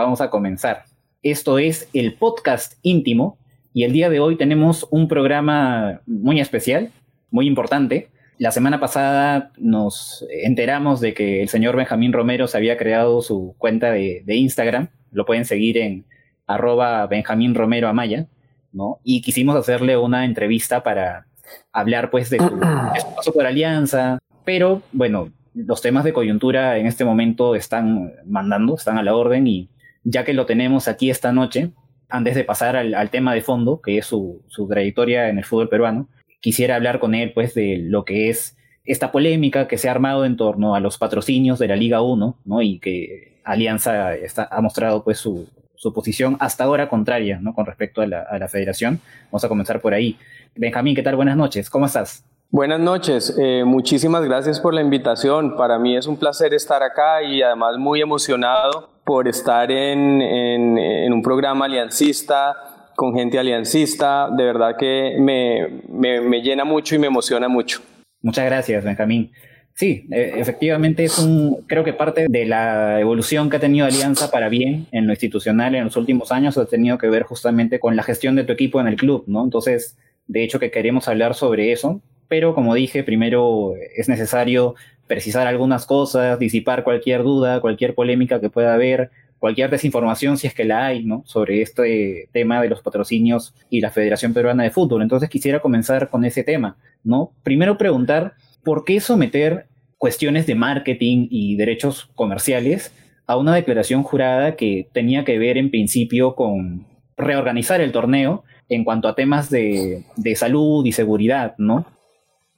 [0.00, 0.84] vamos a comenzar.
[1.22, 3.38] Esto es el podcast íntimo
[3.74, 6.90] y el día de hoy tenemos un programa muy especial,
[7.30, 8.08] muy importante.
[8.38, 13.54] La semana pasada nos enteramos de que el señor Benjamín Romero se había creado su
[13.58, 14.88] cuenta de, Instagram.
[15.12, 16.06] Lo pueden seguir en
[16.46, 18.26] arroba Benjamín Romero Amaya,
[18.72, 19.00] ¿no?
[19.04, 21.26] Y quisimos hacerle una entrevista para
[21.72, 26.78] hablar pues de su, de su paso por Alianza, pero bueno, los temas de coyuntura
[26.78, 29.68] en este momento están mandando, están a la orden y
[30.04, 31.72] ya que lo tenemos aquí esta noche,
[32.08, 36.08] antes de pasar al, tema de fondo, que es su, trayectoria en el fútbol peruano,
[36.40, 40.24] quisiera hablar con él pues de lo que es esta polémica que se ha armado
[40.24, 42.62] en torno a los patrocinios de la Liga 1, ¿no?
[42.62, 45.48] Y que Alianza está, ha mostrado pues su,
[45.94, 47.54] posición hasta ahora contraria, ¿no?
[47.54, 49.00] Con respecto a la, a la federación.
[49.26, 50.16] Vamos a comenzar por ahí.
[50.56, 51.16] Benjamín, ¿qué tal?
[51.16, 52.24] Buenas noches, ¿cómo estás?
[52.52, 55.56] Buenas noches, eh, muchísimas gracias por la invitación.
[55.56, 61.12] Para mí es un placer estar acá y además muy emocionado por estar en, en,
[61.12, 62.56] un programa aliancista,
[62.96, 64.28] con gente aliancista.
[64.36, 67.82] De verdad que me, me, llena mucho y me emociona mucho.
[68.20, 69.30] Muchas gracias, Benjamín.
[69.74, 74.28] Sí, e, efectivamente es un, creo que parte de la evolución que ha tenido Alianza
[74.32, 77.94] para bien en lo institucional en los últimos años ha tenido que ver justamente con
[77.94, 79.44] la gestión de tu equipo en el club, ¿no?
[79.44, 84.76] Entonces, de hecho que queremos hablar sobre eso, pero como dije, primero es necesario
[85.08, 90.54] precisar algunas cosas, disipar cualquier duda, cualquier polémica que pueda haber, cualquier desinformación si es
[90.54, 91.24] que la hay, ¿no?
[91.26, 95.02] Sobre este tema de los patrocinios y la Federación Peruana de Fútbol.
[95.02, 97.32] Entonces quisiera comenzar con ese tema, ¿no?
[97.42, 99.66] Primero preguntar, ¿por qué someter
[99.98, 102.94] cuestiones de marketing y derechos comerciales
[103.26, 106.86] a una declaración jurada que tenía que ver en principio con
[107.16, 111.86] reorganizar el torneo en cuanto a temas de, de salud y seguridad, ¿no?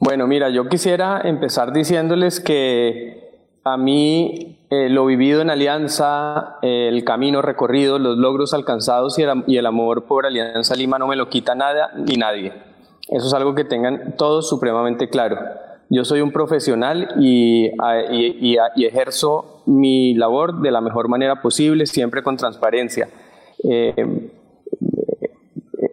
[0.05, 7.05] Bueno, mira, yo quisiera empezar diciéndoles que a mí eh, lo vivido en Alianza, el
[7.05, 11.55] camino recorrido, los logros alcanzados y el, amor por Alianza Lima no me lo quita
[11.55, 12.53] nada ni nadie.
[13.11, 15.39] Eso es algo que tengan todos supremamente claro.
[15.89, 17.71] Yo soy un profesional y
[18.77, 23.09] ejerzo mi labor de la mejor manera posible, siempre con transparencia.
[23.63, 24.33] Eh,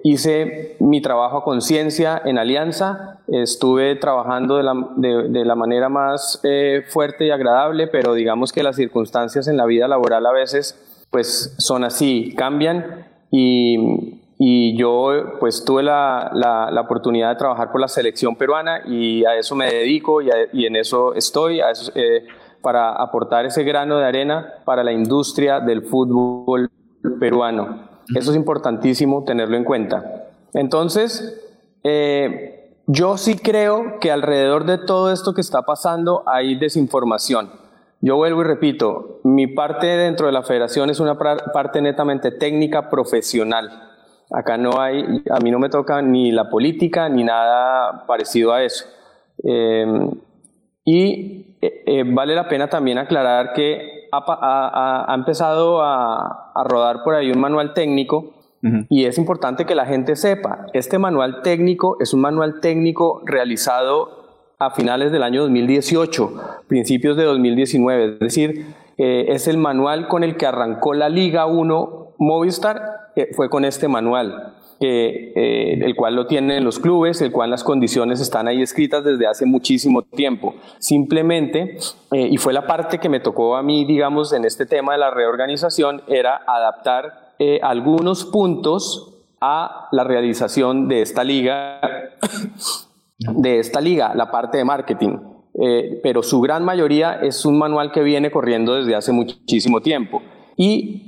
[0.03, 6.39] hice mi trabajo a conciencia en Alianza, estuve trabajando de la, de, la manera más
[6.43, 11.07] eh, fuerte y agradable, pero digamos que las circunstancias en la vida laboral a veces
[11.11, 17.81] pues son así, cambian y, y yo pues tuve la, la, oportunidad de trabajar por
[17.81, 21.91] la selección peruana y a eso me dedico y, y en eso estoy, a eso,
[21.95, 22.25] eh,
[22.61, 26.69] para aportar ese grano de arena para la industria del fútbol
[27.19, 27.89] peruano.
[28.15, 30.29] Eso es importantísimo tenerlo en cuenta.
[30.53, 31.41] Entonces,
[31.83, 37.51] eh, yo sí creo que alrededor de todo esto que está pasando hay desinformación.
[38.01, 42.89] Yo vuelvo y repito, mi parte dentro de la federación es una parte netamente técnica,
[42.89, 43.89] profesional.
[44.31, 48.63] Acá no hay, a mí no me toca ni la política ni nada parecido a
[48.63, 48.85] eso.
[49.43, 49.85] Eh,
[50.85, 57.39] y eh, vale la pena también aclarar que ha, empezado a, rodar por ahí un
[57.39, 58.33] manual técnico
[58.89, 64.19] y es importante que la gente sepa, este manual técnico es un manual técnico realizado
[64.59, 66.33] a finales del año 2018,
[66.67, 71.45] principios de 2019, es decir, eh, es el manual con el que arrancó la Liga
[71.45, 74.53] 1 Movistar, fue con este manual.
[74.81, 79.27] Eh, el cual lo tienen los clubes, el cual las condiciones están ahí escritas desde
[79.27, 80.55] hace muchísimo tiempo.
[80.77, 81.77] Simplemente,
[82.13, 84.99] eh, y fue la parte que me tocó a mí, digamos, en este tema de
[84.99, 91.81] la reorganización, era adaptar eh, algunos puntos a la realización de esta liga,
[93.17, 95.17] de esta liga, la parte de marketing.
[96.01, 100.21] pero su gran mayoría es un manual que viene corriendo desde hace muchísimo tiempo.
[100.55, 101.05] Y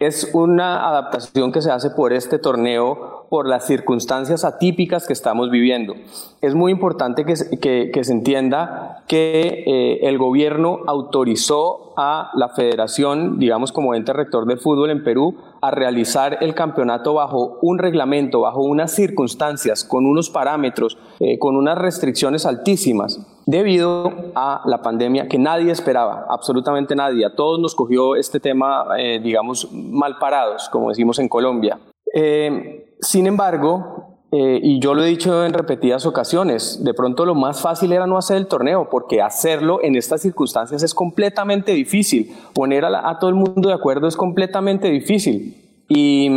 [0.00, 5.50] es una adaptación que se hace por este torneo por las circunstancias atípicas que estamos
[5.50, 5.94] viviendo.
[6.40, 13.72] Es muy importante que, se entienda que eh, el gobierno autorizó a la federación, digamos
[13.72, 18.62] como ente rector de fútbol en Perú, a realizar el campeonato bajo un reglamento, bajo
[18.62, 23.20] unas circunstancias, con unos parámetros, eh, con unas restricciones altísimas,
[23.50, 27.26] debido a la pandemia que nadie esperaba, absolutamente nadie.
[27.26, 31.78] A todos nos cogió este tema, eh, digamos, mal parados, como decimos en Colombia.
[32.14, 37.60] Eh, sin embargo, y yo lo he dicho en repetidas ocasiones, de pronto lo más
[37.60, 42.32] fácil era no hacer el torneo, porque hacerlo en estas circunstancias es completamente difícil.
[42.54, 45.84] Poner a, a todo el mundo de acuerdo es completamente difícil.
[45.88, 46.28] Y,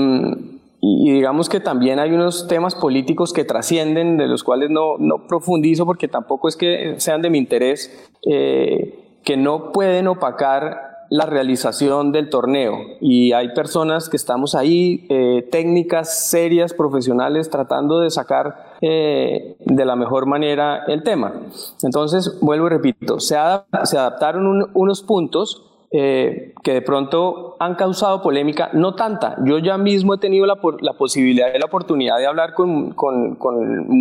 [0.86, 5.28] y, digamos que también hay unos temas políticos que trascienden, de los cuales no, no
[5.28, 11.26] profundizo porque tampoco es que sean de mi interés, eh, que no pueden opacar la
[11.26, 18.10] realización del torneo y hay personas que estamos ahí, eh, técnicas serias, profesionales, tratando de
[18.10, 21.34] sacar eh, de la mejor manera el tema.
[21.82, 28.72] Entonces, vuelvo y repito, se, adaptaron unos puntos eh, que de pronto han causado polémica,
[28.74, 29.38] no tanta.
[29.46, 30.56] Yo ya mismo he tenido la,
[30.98, 33.38] posibilidad y la oportunidad de hablar con, con,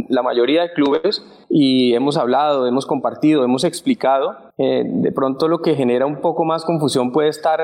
[0.09, 4.39] la mayoría de clubes y hemos hablado, hemos compartido, hemos explicado.
[4.57, 7.61] Eh, de pronto lo que genera un poco más confusión puede estar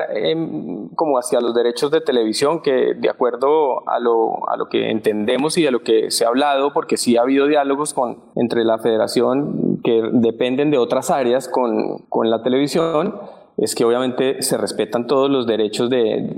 [0.95, 5.57] como hacia los derechos de televisión, que de acuerdo a lo, a lo que entendemos
[5.57, 8.77] y a lo que se ha hablado, porque sí ha habido diálogos con, entre la
[8.77, 13.15] federación que dependen de otras áreas con, con la televisión,
[13.61, 16.35] es que obviamente se respetan todos los derechos de,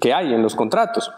[0.00, 1.10] que hay en los contratos.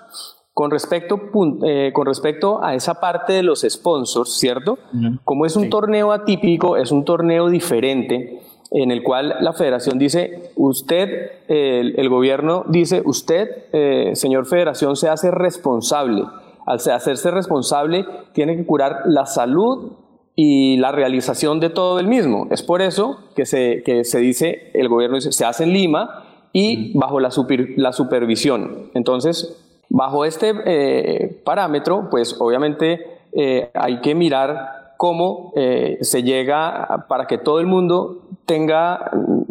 [0.53, 1.19] Con respecto,
[1.65, 4.79] eh, con respecto a esa parte de los sponsors, ¿cierto?
[5.25, 10.53] Como es un torneo atípico, es un torneo diferente, en el cual la federación dice,
[10.57, 11.09] usted,
[11.49, 16.25] el, gobierno dice, usted, eh, señor federación, se hace responsable.
[16.67, 19.93] Al hacerse responsable, tiene que curar la salud
[20.43, 22.47] y la realización de todo el mismo.
[22.51, 26.25] Es por eso que se, que se dice, el gobierno dice, se hace en Lima
[26.55, 28.91] y bajo la, super, la supervisión.
[28.95, 29.55] Entonces,
[29.91, 37.27] bajo este eh, parámetro, pues obviamente eh, hay que mirar cómo eh, se llega para
[37.27, 39.11] que todo el mundo tenga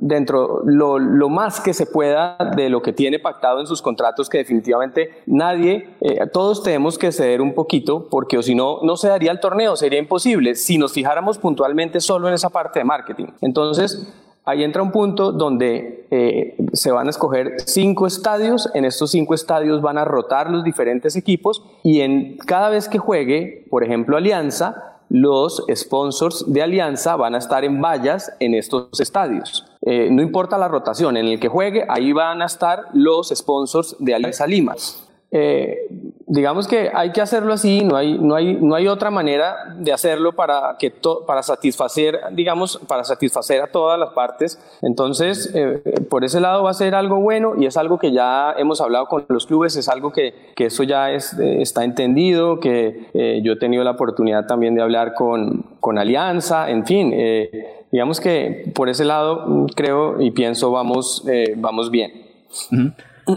[0.09, 4.27] dentro lo, lo, más que se pueda de lo que tiene pactado en sus contratos,
[4.27, 8.97] que definitivamente nadie, eh, todos tenemos que ceder un poquito, porque o si no, no
[8.97, 12.85] se daría el torneo, sería imposible si nos fijáramos puntualmente solo en esa parte de
[12.85, 13.27] marketing.
[13.41, 14.11] Entonces,
[14.45, 19.35] ahí entra un punto donde eh, se van a escoger cinco estadios, en estos cinco
[19.35, 24.17] estadios van a rotar los diferentes equipos y en cada vez que juegue, por ejemplo,
[24.17, 29.65] Alianza, los sponsors de Alianza van a estar en vallas en estos estadios.
[29.81, 33.95] Eh, no importa la rotación, en el que juegue, ahí van a estar los sponsors
[33.99, 34.75] de Alianza Lima.
[35.31, 35.87] Eh,
[36.25, 39.93] digamos que hay que hacerlo así, no hay, no hay, no hay otra manera de
[39.93, 40.91] hacerlo para, que
[41.27, 44.59] para satisfacer, digamos, para satisfacer a todas las partes.
[44.81, 48.53] Entonces, eh, por ese lado va a ser algo bueno y es algo que ya
[48.57, 53.09] hemos hablado con los clubes, es algo que, que eso ya es, está entendido, que
[53.13, 57.13] eh, yo he tenido la oportunidad también de hablar con, con Alianza, en fin,
[57.91, 61.23] digamos que por ese lado mm, creo y pienso vamos,
[61.57, 62.11] vamos bien.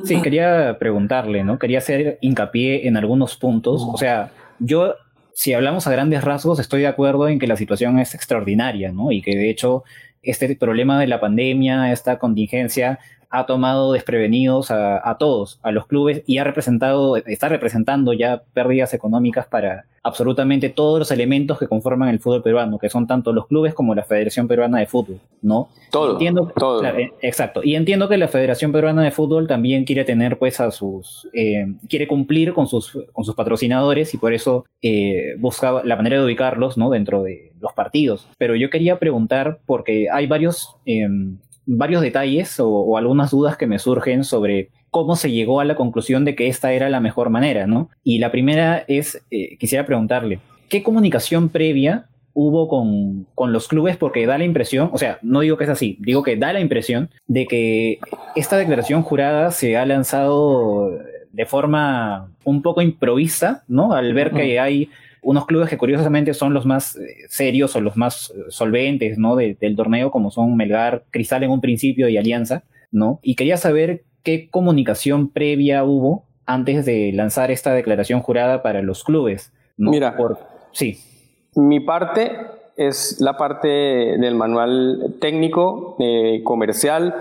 [0.04, 1.58] Sí, quería preguntarle, ¿no?
[1.58, 3.82] Quería hacer hincapié en algunos puntos.
[3.86, 4.94] O sea, yo,
[5.32, 9.12] si hablamos a grandes rasgos, estoy de acuerdo en que la situación es extraordinaria, ¿no?
[9.12, 9.84] Y que de hecho
[10.22, 13.00] este problema de la pandemia, esta contingencia,
[13.32, 18.92] ha tomado desprevenidos a, todos, a los clubes, y ha representado, está representando ya pérdidas
[18.92, 23.46] económicas para absolutamente todos los elementos que conforman el fútbol peruano, que son tanto los
[23.46, 25.70] clubes como la Federación Peruana de Fútbol, ¿no?
[25.90, 26.84] Todo, entiendo, todo.
[26.84, 27.62] Eh, exacto.
[27.64, 31.66] Y entiendo que la Federación Peruana de Fútbol también quiere tener, pues, a sus, eh,
[31.88, 36.24] quiere cumplir con sus, con sus patrocinadores y por eso eh, busca la manera de
[36.24, 36.90] ubicarlos, ¿no?
[36.90, 38.28] Dentro de los partidos.
[38.36, 43.78] Pero yo quería preguntar, porque hay varios em, varios detalles o, algunas dudas que me
[43.78, 47.66] surgen sobre cómo se llegó a la conclusión de que esta era la mejor manera,
[47.66, 47.90] ¿no?
[48.04, 53.96] Y la primera es, eh, quisiera preguntarle, ¿qué comunicación previa hubo con, con, los clubes?
[53.96, 56.60] Porque da la impresión, o sea, no digo que es así, digo que da la
[56.60, 57.98] impresión de que
[58.36, 60.90] esta declaración jurada se ha lanzado
[61.32, 63.94] de forma un poco improvisa, ¿no?
[63.94, 64.90] Al ver que hay
[65.22, 69.36] unos clubes que curiosamente son los más eh, serios o los más eh, solventes ¿no?
[69.36, 73.20] del torneo, como son Melgar, Cristal en un principio y Alianza, ¿no?
[73.22, 79.04] Y quería saber qué comunicación previa hubo antes de lanzar esta declaración jurada para los
[79.04, 79.52] clubes.
[79.76, 80.38] Mira, Por,
[80.72, 80.98] sí.
[81.54, 82.32] Mi parte
[82.76, 87.14] es la parte del manual técnico, eh, comercial.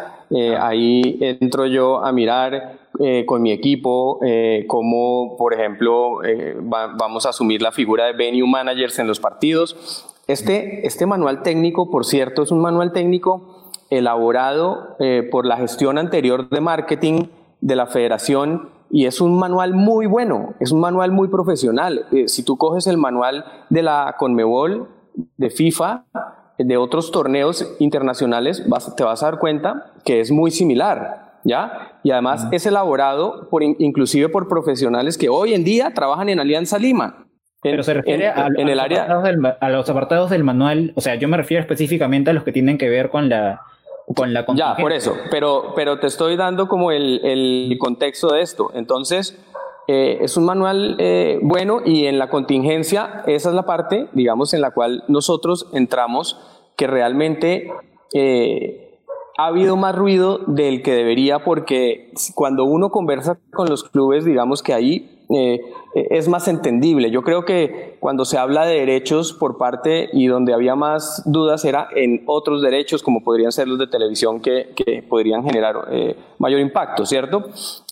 [0.60, 7.26] ahí entro yo a mirar eh, con mi equipo, eh, como por ejemplo eh, vamos
[7.26, 10.06] a asumir la figura de venue managers en los partidos.
[10.28, 14.98] Este, este manual técnico, por cierto, es un manual técnico elaborado
[15.32, 17.24] por la gestión anterior de marketing
[17.60, 22.06] de la federación y es un manual muy bueno, es un manual muy profesional.
[22.28, 24.88] si tú coges el manual de la Conmebol,
[25.38, 26.06] de FIFA,
[26.58, 28.64] de otros torneos internacionales,
[28.96, 31.21] te vas a dar cuenta que es muy similar.
[31.44, 32.00] ¿Ya?
[32.04, 36.78] Y además es elaborado por, inclusive por profesionales que hoy en día trabajan en Alianza
[36.78, 37.28] Lima.
[37.62, 39.06] Pero se refiere a, en el área...
[39.60, 42.78] a los apartados del manual, o sea, yo me refiero específicamente a los que tienen
[42.78, 43.62] que ver con la
[44.16, 48.42] con la Ya, por eso, pero, pero te estoy dando como el, el contexto de
[48.42, 48.72] esto.
[48.74, 49.40] Entonces,
[49.88, 54.54] eh, es un manual eh, bueno y en la contingencia, esa es la parte, digamos,
[54.54, 56.40] en la cual nosotros entramos
[56.76, 57.72] que realmente...
[58.14, 58.91] Eh,
[59.38, 64.62] ha habido más ruido del que debería porque cuando uno conversa con los clubes, digamos
[64.62, 65.62] que ahí eh,
[65.94, 67.10] es más entendible.
[67.10, 71.64] Yo creo que cuando se habla de derechos por parte y donde había más dudas
[71.64, 76.18] era en otros derechos, como podrían ser los de televisión, que, que podrían generar eh,
[76.38, 77.46] mayor impacto, ¿cierto?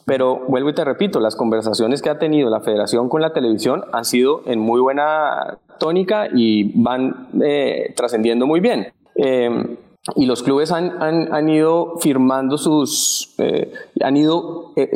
[0.06, 3.84] Pero vuelvo y te repito, las conversaciones que ha tenido la federación con la televisión
[3.94, 8.88] han sido en muy buena tónica y van eh, trascendiendo muy bien
[10.16, 14.90] y los clubes han, han, han, ido firmando sus, eh, han ido, eh,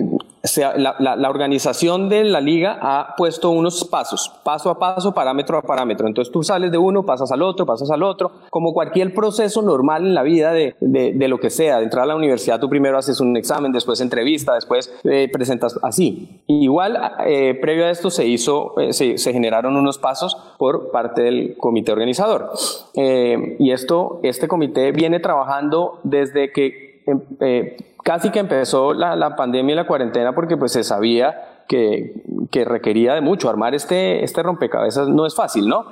[0.47, 5.57] sea, la, la, organización de la liga ha puesto unos pasos, paso a paso, parámetro
[5.57, 6.05] a parámetro.
[6.05, 10.05] Entonces tú sales de uno, pasas al otro, pasas al otro, como cualquier proceso normal
[10.05, 11.77] en la vida de, de, de lo que sea.
[11.77, 15.79] De entrar a la universidad tú primero haces un examen, después entrevista, después eh, presentas
[15.81, 16.41] así.
[16.47, 21.21] igual, eh, previo a esto se hizo, eh, se, se, generaron unos pasos por parte
[21.21, 22.51] del comité organizador.
[22.95, 26.92] y esto, este comité viene trabajando desde que
[27.39, 32.65] eh, casi que empezó la, pandemia y la cuarentena porque pues se sabía que, que,
[32.65, 33.49] requería de mucho.
[33.49, 35.85] Armar este, este rompecabezas no es fácil, ¿no?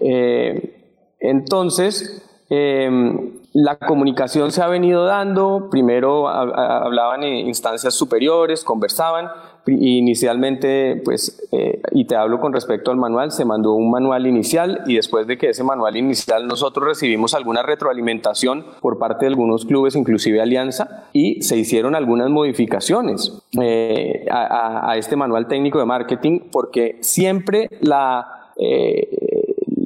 [0.00, 0.74] Eh,
[1.20, 2.90] entonces, eh,
[3.52, 9.28] la comunicación se ha venido dando, primero hablaban en instancias superiores, conversaban,
[9.68, 14.82] inicialmente, pues, eh, y te hablo con respecto al manual, se mandó un manual inicial
[14.86, 19.64] y después de que ese manual inicial nosotros recibimos alguna retroalimentación por parte de algunos
[19.64, 26.40] clubes, inclusive Alianza, y se hicieron algunas modificaciones eh, a, este manual técnico de marketing
[26.50, 29.08] porque siempre la, eh,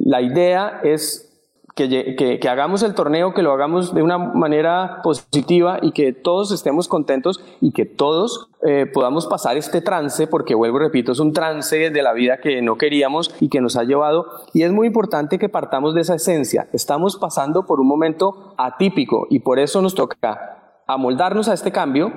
[0.05, 1.32] la idea es
[1.75, 6.51] que, que, hagamos el torneo, que lo hagamos de una manera positiva y que todos
[6.51, 11.19] estemos contentos y que todos eh, podamos pasar este trance, porque vuelvo y repito, es
[11.19, 14.27] un trance de la vida que no queríamos y que nos ha llevado.
[14.53, 16.67] Y es muy importante que partamos de esa esencia.
[16.73, 22.13] Estamos pasando por un momento atípico y por eso nos toca amoldarnos a este cambio,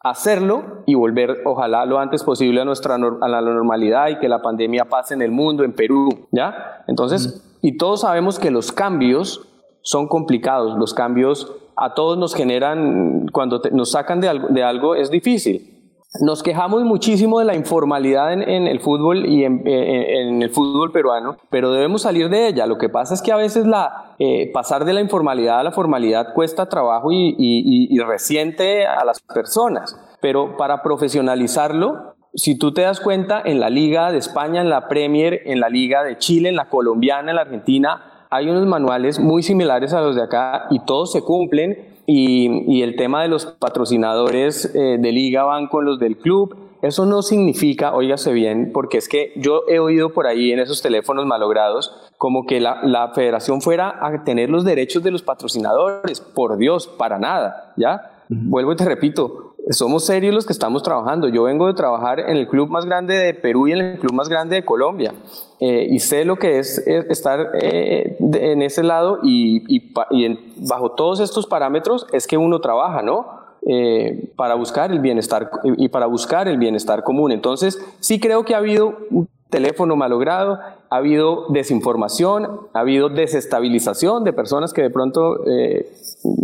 [0.00, 4.42] hacerlo y volver, ojalá lo antes posible a nuestra a la normalidad y que la
[4.42, 6.84] pandemia pase en el mundo, en Perú, ¿ya?
[6.86, 9.42] Entonces, y todos sabemos que los cambios
[9.82, 14.94] son complicados, los cambios a todos nos generan, cuando nos sacan de algo, de algo,
[14.94, 15.74] es difícil.
[16.22, 20.90] Nos quejamos muchísimo de la informalidad en, en el fútbol y en, en, el fútbol
[20.90, 22.66] peruano, pero debemos salir de ella.
[22.66, 25.70] Lo que pasa es que a veces la, eh, pasar de la informalidad a la
[25.70, 32.72] formalidad cuesta trabajo y, y, y resiente a las personas, pero para profesionalizarlo si tú
[32.72, 36.18] te das cuenta, en la Liga de España, en la Premier, en la Liga de
[36.18, 40.22] Chile, en la colombiana, en la argentina, hay unos manuales muy similares a los de
[40.22, 45.66] acá y todos se cumplen y, el tema de los patrocinadores eh, de liga van
[45.66, 46.56] con los del club.
[46.80, 50.80] Eso no significa, óigase bien, porque es que yo he oído por ahí en esos
[50.80, 56.20] teléfonos malogrados como que la, la federación fuera a tener los derechos de los patrocinadores.
[56.20, 58.24] Por Dios, para nada, ¿ya?
[58.28, 61.28] Vuelvo y te repito, somos serios los que estamos trabajando.
[61.28, 64.12] Yo vengo de trabajar en el club más grande de Perú y en el club
[64.12, 65.14] más grande de Colombia.
[65.60, 69.92] Eh, y sé lo que es, estar eh, en ese lado y,
[70.68, 73.38] bajo todos estos parámetros es que uno trabaja, ¿no?
[73.66, 77.32] Eh, para buscar el bienestar y para buscar el bienestar común.
[77.32, 78.96] Entonces, sí creo que ha habido
[79.50, 80.58] teléfono malogrado,
[80.90, 85.90] ha habido desinformación, ha habido desestabilización de personas que de pronto, eh,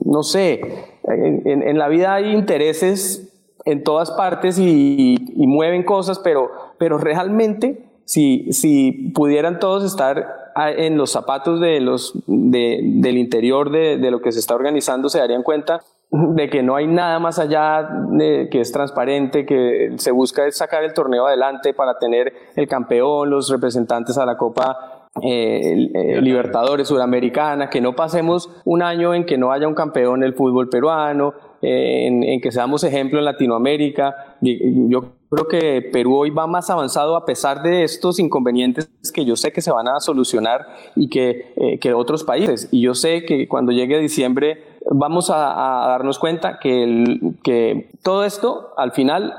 [0.04, 0.61] no sé,
[1.04, 3.30] en, en, la vida hay intereses
[3.64, 10.43] en todas partes y, y mueven cosas, pero, pero realmente si, si pudieran todos estar
[10.56, 15.08] en los zapatos de los, de, del interior de, de, lo que se está organizando,
[15.08, 15.80] se darían cuenta
[16.11, 20.84] de que no hay nada más allá de que es transparente, que se busca sacar
[20.84, 26.88] el torneo adelante para tener el campeón, los representantes a la Copa eh, eh, Libertadores.
[26.88, 30.68] Sudamericana, que no pasemos un año en que no haya un campeón en el fútbol
[30.68, 31.34] peruano,
[31.64, 34.37] en, en, que seamos ejemplo en Latinoamérica.
[34.40, 39.37] Yo creo que Perú hoy va más avanzado a pesar de estos inconvenientes que yo
[39.37, 42.68] sé que se van a solucionar y que, eh, que otros países.
[42.71, 47.88] Y yo sé que cuando llegue diciembre vamos a, a darnos cuenta que, el, que
[48.02, 49.35] todo esto al final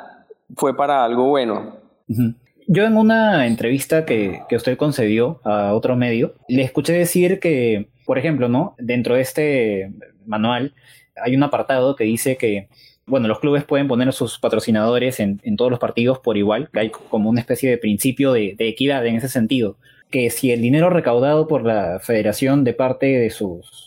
[0.55, 1.77] fue para algo bueno.
[2.67, 7.89] Yo en una entrevista que, que, usted concedió a otro medio, le escuché decir que,
[8.05, 8.75] por ejemplo, ¿no?
[8.79, 9.91] dentro de este
[10.25, 10.73] manual
[11.23, 12.69] hay un apartado que dice que,
[13.05, 16.79] bueno, los clubes pueden poner sus patrocinadores en, en todos los partidos por igual, que
[16.79, 19.77] hay como una especie de principio de, de equidad en ese sentido,
[20.09, 23.85] que si el dinero recaudado por la federación de parte de sus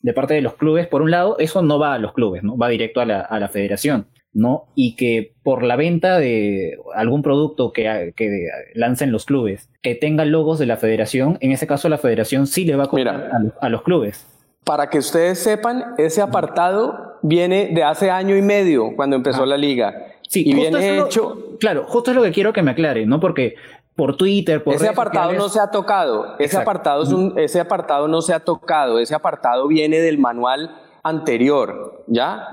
[0.00, 2.56] de parte de los clubes, por un lado, eso no va a los clubes, ¿no?
[2.56, 4.66] Va directo a la, a la federación, ¿no?
[4.74, 10.24] Y que por la venta de algún producto que, que lancen los clubes, que tenga
[10.24, 13.66] logos de la federación, en ese caso la federación sí le va a cobrar a,
[13.66, 14.26] a, los clubes.
[14.68, 19.56] Para que ustedes sepan, ese apartado viene de hace año y medio, cuando empezó la
[19.56, 20.08] liga.
[20.28, 21.56] Sí, y viene hecho.
[21.58, 23.18] claro, justo es lo que quiero que me aclare, ¿no?
[23.18, 23.54] Porque
[23.96, 26.36] por Twitter, por ese apartado no se ha tocado.
[26.38, 28.98] Ese apartado es un, ese apartado no se ha tocado.
[28.98, 32.48] Ese apartado viene del manual anterior, ¿ya?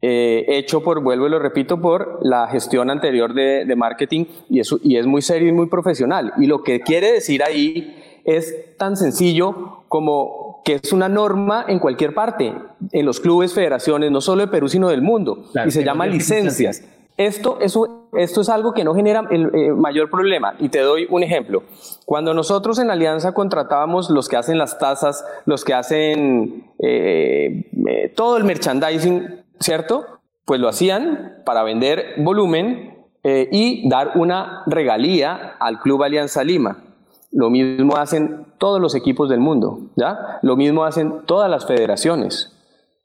[0.00, 4.60] Eh, hecho por, vuelvo y lo repito, por la gestión anterior de, de marketing y,
[4.60, 6.34] eso, y es muy serio y muy profesional.
[6.38, 11.78] Y lo que quiere decir ahí es tan sencillo como que es una norma en
[11.78, 12.54] cualquier parte,
[12.92, 16.84] en los clubes, federaciones, no solo de Perú, sino del mundo, y se llama licencias.
[17.16, 20.56] Esto, eso, esto es algo que no genera el eh, mayor problema.
[20.58, 21.62] Y te doy un ejemplo.
[22.04, 28.12] Cuando nosotros en Alianza contratábamos los que hacen las tasas, los que hacen eh, eh,
[28.14, 30.04] todo el merchandising, ¿cierto?
[30.44, 36.87] Pues lo hacían para vender volumen y dar una regalía al Club Alianza Lima.
[37.30, 40.38] Lo mismo hacen todos los equipos del mundo, ¿ya?
[40.42, 42.54] Lo mismo hacen todas las federaciones.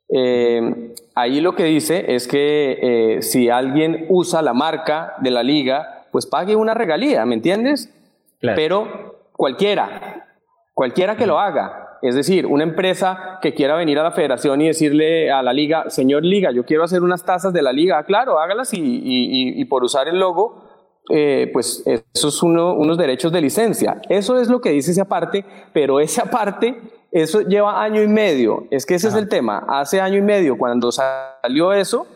[0.08, 2.78] Eh, ahí lo que dice es que
[3.16, 7.92] eh, si alguien usa la marca de la liga, pues pague una regalía, ¿me entiendes?
[8.40, 10.26] Pero cualquiera,
[10.74, 11.98] cualquiera que lo haga.
[12.02, 15.88] Es decir, una empresa que quiera venir a la federación y decirle a la liga,
[15.88, 19.82] señor liga, yo quiero hacer unas tazas de la liga, ah, claro, hágalas y por
[19.84, 20.63] usar el logo
[21.10, 24.00] eh, pues eso es unos derechos de licencia.
[24.08, 26.80] Eso es lo que dice esa parte, pero esa parte,
[27.12, 28.66] eso lleva año y medio.
[28.70, 29.64] Es que ese es el tema.
[29.68, 32.06] Hace año y medio, cuando salió eso,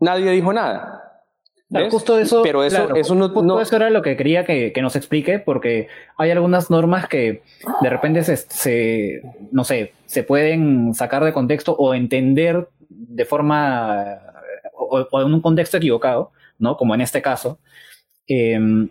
[0.00, 1.22] nadie dijo nada.
[1.90, 5.88] justo eso, pero eso, eso no, eso era lo que quería que, nos explique, porque
[6.18, 7.42] hay algunas normas que
[7.80, 14.18] de repente se, no sé, se pueden sacar de contexto o entender de forma
[14.74, 16.76] o, o en un contexto equivocado, ¿no?
[16.76, 17.58] Como en este caso.
[18.32, 18.88] Em,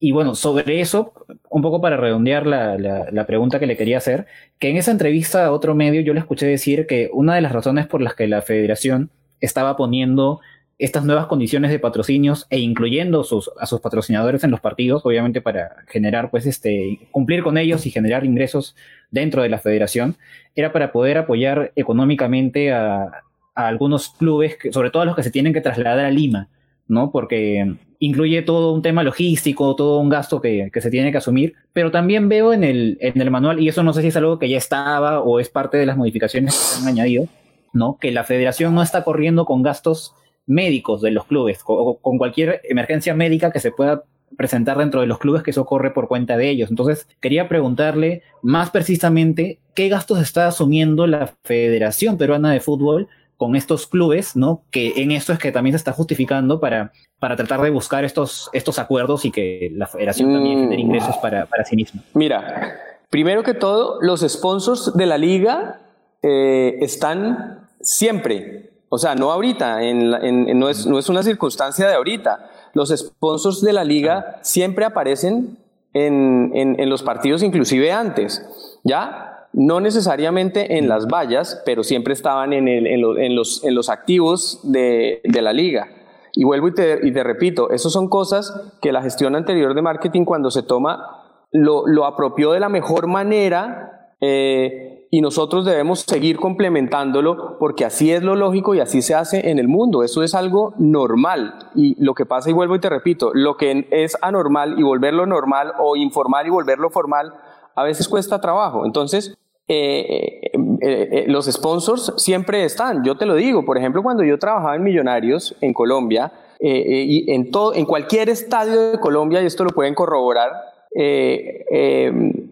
[0.00, 1.12] y bueno, sobre eso,
[1.50, 4.26] un poco para redondear la, la, pregunta que le quería hacer,
[4.58, 7.52] que en esa entrevista a otro medio yo le escuché decir que una de las
[7.52, 10.40] razones por las que la federación estaba poniendo
[10.78, 15.40] estas nuevas condiciones de patrocinios e incluyendo sus, a sus patrocinadores en los partidos, obviamente
[15.40, 18.74] para generar, pues, este, cumplir con ellos y generar ingresos
[19.12, 20.16] dentro de la federación,
[20.56, 23.22] era para poder apoyar económicamente a,
[23.54, 26.48] algunos clubes, sobre todo a los que se tienen que trasladar a Lima,
[26.88, 27.12] ¿no?
[27.12, 31.90] Porque incluye todo un tema logístico, todo un gasto que, se tiene que asumir, pero
[31.90, 34.48] también veo en el, en el manual, y eso no sé si es algo que
[34.48, 37.28] ya estaba o es parte de las modificaciones que se han añadido,
[37.72, 37.98] ¿no?
[38.00, 40.14] Que la federación no está corriendo con gastos
[40.46, 44.02] médicos de los clubes, o con cualquier emergencia médica que se pueda
[44.36, 46.70] presentar dentro de los clubes que eso corre por cuenta de ellos.
[46.70, 53.08] Entonces, quería preguntarle más precisamente qué gastos está asumiendo la Federación Peruana de Fútbol
[53.40, 54.64] con estos clubes, ¿no?
[54.70, 58.50] Que en esto es que también se está justificando para, para tratar de buscar estos,
[58.52, 60.62] estos acuerdos y que la federación también mm.
[60.64, 62.02] genere ingresos para, para, sí misma.
[62.12, 62.76] Mira,
[63.08, 65.80] primero que todo, los sponsors de la liga
[66.22, 71.94] eh, están siempre, o sea, no ahorita, en, no, es, no es una circunstancia de
[71.94, 72.50] ahorita.
[72.74, 75.56] Los sponsors de la liga siempre aparecen
[75.94, 78.44] en, en los partidos, inclusive antes,
[78.84, 79.29] ¿ya?
[79.52, 85.88] No necesariamente en las vallas, pero siempre estaban en, los, activos de, la liga.
[86.34, 90.24] Y vuelvo y te, y repito, eso son cosas que la gestión anterior de marketing
[90.24, 96.36] cuando se toma lo, lo apropió de la mejor manera eh, y nosotros debemos seguir
[96.36, 100.04] complementándolo porque así es lo lógico y así se hace en el mundo.
[100.04, 101.54] Eso es algo normal.
[101.74, 105.26] Y lo que pasa, y vuelvo y te repito, lo que es anormal y volverlo
[105.26, 107.34] normal o informal y volverlo formal,
[107.74, 108.84] a veces cuesta trabajo.
[108.84, 109.36] Entonces,
[109.68, 113.04] eh, eh, eh, los sponsors siempre están.
[113.04, 117.50] Yo te lo digo, por ejemplo, cuando yo trabajaba en Millonarios en Colombia, y en,
[117.50, 120.50] todo, en cualquier estadio de Colombia, y esto lo pueden corroborar,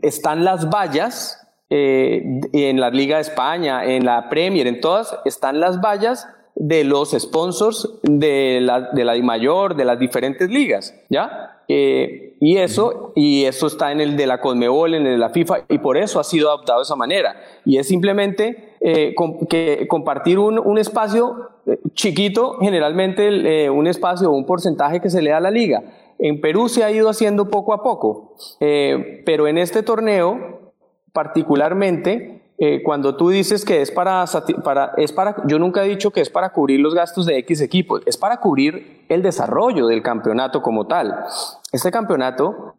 [0.00, 5.82] están las vallas, en la Liga de España, en la Premier, en todas, están las
[5.82, 6.26] vallas
[6.58, 11.62] de los sponsors de la, de la mayor, de las diferentes ligas, ¿ya?
[11.68, 15.30] Eh, y, eso, y eso está en el de la Conmebol, en el de la
[15.30, 17.36] FIFA, y por eso ha sido adoptado de esa manera.
[17.64, 19.14] Y es simplemente eh,
[19.48, 25.22] que compartir un, un, espacio eh, chiquito, generalmente un espacio o un porcentaje que se
[25.22, 25.82] le da a la liga.
[26.18, 30.72] En Perú se ha ido haciendo poco a poco, pero en este torneo
[31.12, 34.24] particularmente eh, cuando tú dices que es para,
[34.64, 37.60] para, es para, yo nunca he dicho que es para cubrir los gastos de X
[37.60, 41.24] equipos, es para cubrir el desarrollo del campeonato como tal.
[41.70, 42.74] Este campeonato,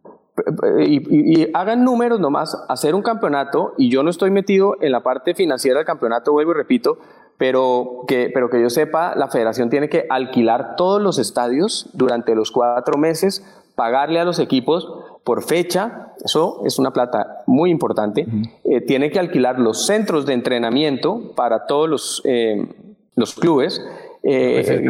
[0.85, 5.33] y, hagan números nomás, hacer un campeonato, y yo no estoy metido en la parte
[5.33, 6.97] financiera del campeonato, vuelvo y repito,
[7.37, 12.35] pero que, pero que yo sepa, la federación tiene que alquilar todos los estadios durante
[12.35, 13.45] los cuatro meses
[13.79, 14.91] pagarle a los equipos
[15.23, 18.27] por fecha, eso es una plata muy importante.
[18.65, 22.67] Eh, tiene que alquilar los centros de entrenamiento para todos los, eh,
[23.15, 23.81] los clubes.
[24.21, 24.83] Eh,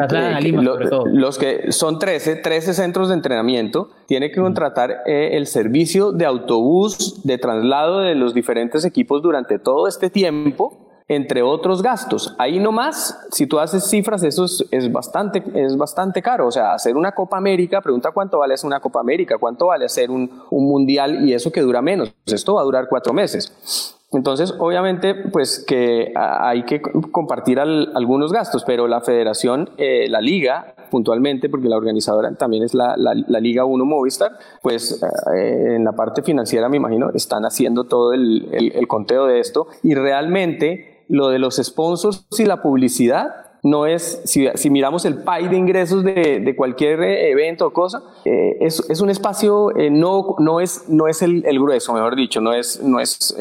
[1.14, 7.22] los que son 13, 13 centros de entrenamiento, tiene que contratar el servicio de autobús
[7.24, 12.36] de traslado de los diferentes equipos durante todo este tiempo entre otros gastos.
[12.38, 16.48] Ahí nomás, si tú haces cifras, eso es, bastante, es bastante caro.
[16.48, 19.86] O sea, hacer una Copa América, pregunta cuánto vale hacer una Copa América, cuánto vale
[19.86, 22.14] hacer un, mundial y eso que dura menos.
[22.28, 23.96] Esto va a durar cuatro meses.
[24.12, 30.76] Entonces, obviamente, pues que hay que compartir algunos gastos, pero la federación, eh, la liga,
[30.92, 32.96] puntualmente, porque la organizadora también es la,
[33.40, 38.48] Liga 1 Movistar, pues eh, en la parte financiera, me imagino, están haciendo todo el,
[38.52, 44.22] el conteo de esto y realmente lo de los sponsors y la publicidad no es,
[44.24, 49.10] si, miramos el pie de ingresos de, cualquier eh, evento o cosa, eh, es, un
[49.10, 53.36] espacio, eh, no, no es, no es el, grueso, mejor dicho, no es, no es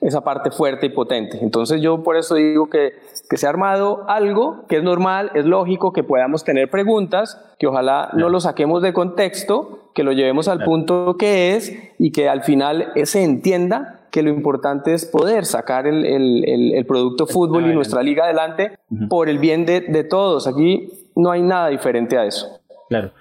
[0.00, 1.38] esa parte fuerte y potente.
[1.42, 2.92] Entonces yo por eso digo que,
[3.28, 7.66] que se ha armado algo que es normal, es lógico, que podamos tener preguntas, que
[7.66, 12.28] ojalá no lo saquemos de contexto, que lo llevemos al punto que es y que
[12.28, 17.70] al final se entienda que lo importante es poder sacar el, el, el, producto fútbol
[17.70, 20.46] y nuestra liga adelante por el bien de, de, todos.
[20.46, 22.60] Aquí no hay nada diferente a eso.
[22.88, 23.12] Claro.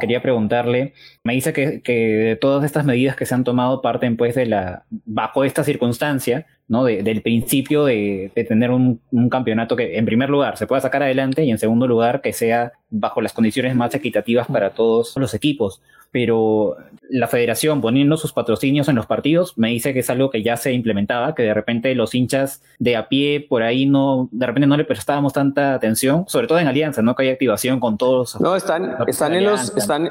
[0.00, 0.92] Quería preguntarle,
[1.24, 4.84] me dice que, que todas estas medidas que se han tomado parten pues de la,
[4.90, 6.84] bajo esta circunstancia, ¿no?
[6.84, 11.02] del principio de, de tener un, un, campeonato que en primer lugar se pueda sacar
[11.02, 15.34] adelante y en segundo lugar que sea bajo las condiciones más equitativas para todos los
[15.34, 16.76] equipos pero
[17.10, 20.56] la federación poniendo sus patrocinios en los partidos me dice que es algo que ya
[20.56, 24.66] se implementaba, que de repente los hinchas de a pie por ahí no, de repente
[24.66, 27.14] no le prestábamos tanta atención, sobre todo en Alianza, ¿no?
[27.14, 28.40] Que hay activación con todos.
[28.40, 30.08] No, están, están en los, están,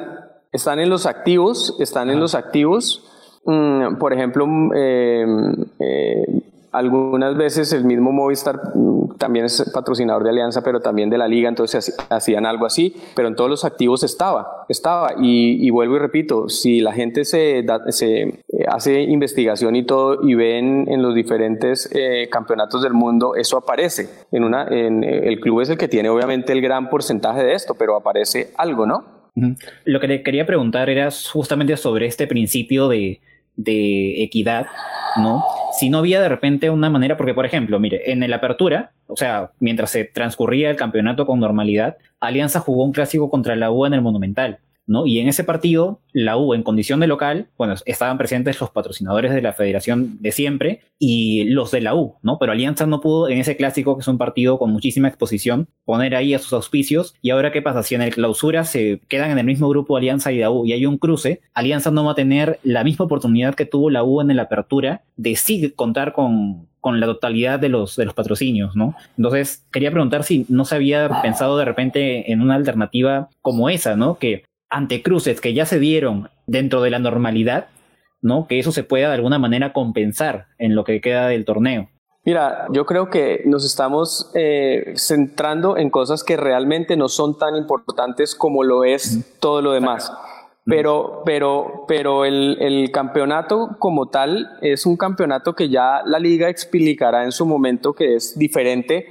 [0.52, 3.04] están en los activos, están en los activos.
[3.48, 5.26] Mm, por ejemplo, mm, eh,
[5.80, 6.42] eh,
[6.74, 11.30] algunas veces el mismo Movistar mm, también es patrocinador de Alianza, pero también de la
[11.30, 15.14] liga, entonces hacían algo así, pero en todos los activos estaba, estaba.
[15.18, 18.34] Y, vuelvo y repito, si la gente se, se eh,
[18.68, 24.10] hace investigación y todo y ven en los diferentes eh, campeonatos del mundo, eso aparece.
[24.34, 27.76] En una, en, el club es el que tiene obviamente el gran porcentaje de esto,
[27.76, 29.16] pero aparece algo, ¿no?
[29.86, 33.22] Lo que le quería preguntar era justamente sobre este principio de,
[33.58, 34.68] de equidad,
[35.18, 35.44] ¿no?
[35.78, 39.18] Si no había de repente una manera, porque por ejemplo, mire, en el apertura, o
[39.18, 43.86] sea, mientras se transcurría el campeonato con normalidad, Alianza jugó un clásico contra la U
[43.86, 44.60] en el Monumental.
[44.88, 45.06] ¿No?
[45.06, 49.34] Y en ese partido, la U, en condición de local, bueno, estaban presentes los patrocinadores
[49.34, 52.40] de la federación de siempre y los de la U, ¿no?
[52.40, 56.16] Pero Alianza no pudo en ese clásico, que es un partido con muchísima exposición, poner
[56.16, 57.14] ahí a sus auspicios.
[57.22, 57.84] Y ahora, ¿qué pasa?
[57.84, 60.74] Si en el clausura se quedan en el mismo grupo Alianza y la U y
[60.74, 64.22] hay un cruce, Alianza no va a tener la misma oportunidad que tuvo la U
[64.22, 68.76] en el apertura de sí contar con, con la totalidad de los, de los patrocinios,
[68.76, 68.96] ¿no?
[69.18, 73.96] Entonces, quería preguntar si no se había pensado de repente en una alternativa como esa,
[73.96, 74.18] ¿no?
[74.18, 77.68] Que ante cruces que ya se dieron dentro de la normalidad,
[78.22, 78.48] ¿no?
[78.48, 81.90] Que eso se pueda de alguna manera compensar en lo que queda del torneo.
[82.26, 87.56] Mira, yo creo que nos estamos eh, centrando en cosas que realmente no son tan
[87.56, 90.12] importantes como lo es todo lo demás.
[90.66, 96.50] Pero, pero, pero el, el, campeonato como tal es un campeonato que ya la liga
[96.50, 99.06] explicará en su momento que es diferente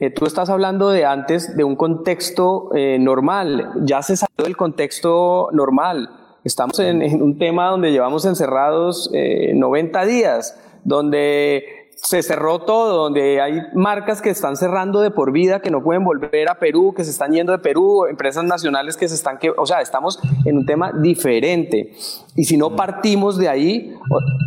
[0.00, 4.56] eh, tú estás hablando de antes de un contexto eh, normal, ya se salió del
[4.56, 6.10] contexto normal.
[6.42, 13.40] Estamos en, un tema donde llevamos encerrados 90 eh, días, donde se cerró todo, donde
[13.40, 17.02] hay marcas que están cerrando de por vida, que no pueden volver a Perú, que
[17.02, 20.58] se están yendo de Perú, empresas nacionales que se están, que, o sea, estamos en
[20.58, 21.92] un tema diferente.
[22.36, 23.94] Y si no partimos de ahí,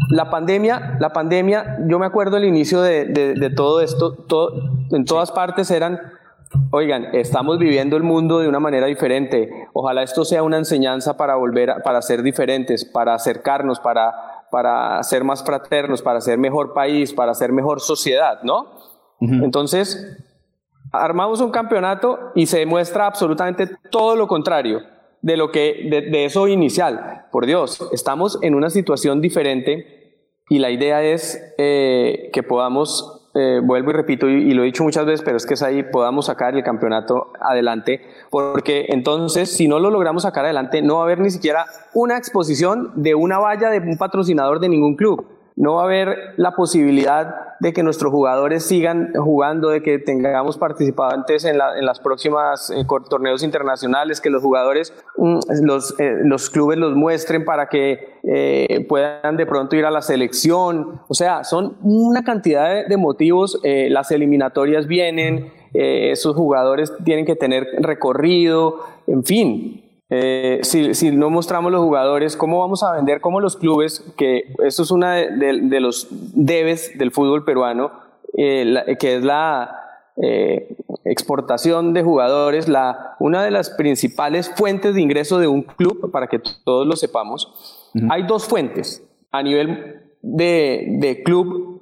[0.10, 4.54] la pandemia, la pandemia, yo me acuerdo el inicio de, de, todo esto, todo,
[4.92, 6.00] en todas partes eran,
[6.70, 9.50] oigan, estamos viviendo el mundo de una manera diferente.
[9.74, 15.02] Ojalá esto sea una enseñanza para volver, a, para ser diferentes, para acercarnos, para para
[15.04, 18.78] ser más fraternos, para ser mejor país, para ser mejor sociedad, ¿no?
[19.20, 20.18] Entonces,
[20.92, 24.82] armamos un campeonato y se demuestra absolutamente todo lo contrario
[25.22, 27.26] de lo que de, eso inicial.
[27.32, 33.60] Por Dios, estamos en una situación diferente y la idea es eh, que podamos eh,
[33.64, 36.26] vuelvo y repito, y, lo he dicho muchas veces, pero es que es ahí, podamos
[36.26, 41.04] sacar el campeonato adelante, porque entonces, si no lo logramos sacar adelante, no va a
[41.04, 45.37] haber ni siquiera una exposición de una valla de un patrocinador de ningún club.
[45.58, 50.56] No va a haber la posibilidad de que nuestros jugadores sigan jugando, de que tengamos
[50.56, 56.52] participantes en, en las próximas eh, torneos internacionales, que los jugadores, mm, los, eh, los,
[56.52, 61.02] clubes los muestren para que eh, puedan de pronto ir a la selección.
[61.08, 63.60] O sea, son una cantidad de, motivos.
[63.64, 71.72] las eliminatorias vienen, esos jugadores tienen que tener recorrido, en fin, eh, si, no mostramos
[71.72, 74.06] los jugadores, ¿cómo vamos a vender como los clubes?
[74.18, 77.92] Que eso es uno de, los debes del fútbol peruano,
[78.38, 79.82] eh, que es la
[80.22, 86.10] eh, exportación de jugadores, la, una de las principales fuentes de ingreso de un club,
[86.12, 87.92] para que todos lo sepamos.
[88.10, 91.82] Hay dos fuentes a nivel de, club,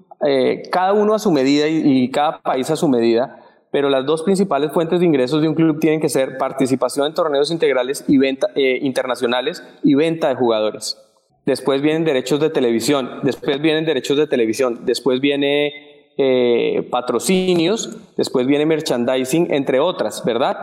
[0.72, 3.45] cada uno a su medida y cada país a su medida
[3.76, 7.14] pero las dos principales fuentes de ingresos de un club tienen que ser participación en
[7.14, 10.98] torneos integrales y venta, eh, internacionales y venta de jugadores.
[11.46, 15.74] Después vienen derechos de televisión, después vienen derechos de televisión, después viene
[16.18, 20.56] eh, patrocinios, después viene merchandising, entre otras, ¿verdad?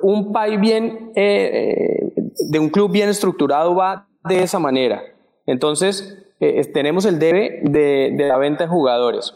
[0.00, 2.12] Un país bien, eh,
[2.50, 5.02] de un club bien estructurado va de esa manera.
[5.44, 6.24] Entonces,
[6.72, 9.34] tenemos el debe de, de la venta de jugadores.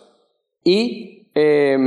[0.63, 1.79] Y eh,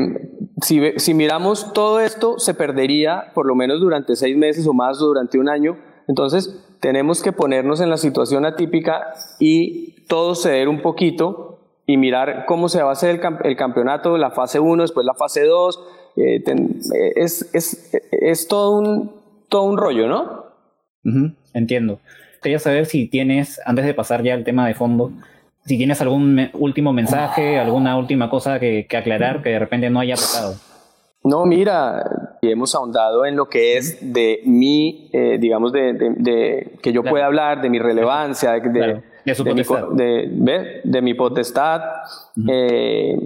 [0.62, 5.38] si, miramos todo esto, se perdería por lo menos durante seis meses o más durante
[5.38, 5.78] un año.
[6.08, 12.46] Entonces, tenemos que ponernos en la situación atípica y todo ceder un poquito y mirar
[12.48, 15.80] cómo se va a hacer el, campeonato, la fase 1, después la fase 2.
[16.18, 16.44] Eh,
[17.16, 19.12] es, es, es, todo, un,
[19.50, 20.46] todo un rollo, ¿no?
[21.54, 22.00] entiendo.
[22.42, 25.12] Quería saber si tienes, antes de pasar ya al tema de fondo,
[25.66, 30.16] si tienes algún último mensaje, alguna última cosa que, aclarar que de repente no haya
[30.16, 30.56] pasado.
[31.24, 37.04] No, mira, hemos ahondado en lo que es de mi, eh, digamos, de, que yo
[37.04, 39.88] pueda hablar, de mi relevancia, de, de, potestad.
[39.90, 41.82] Mi, mi potestad.
[42.48, 43.18] Eh,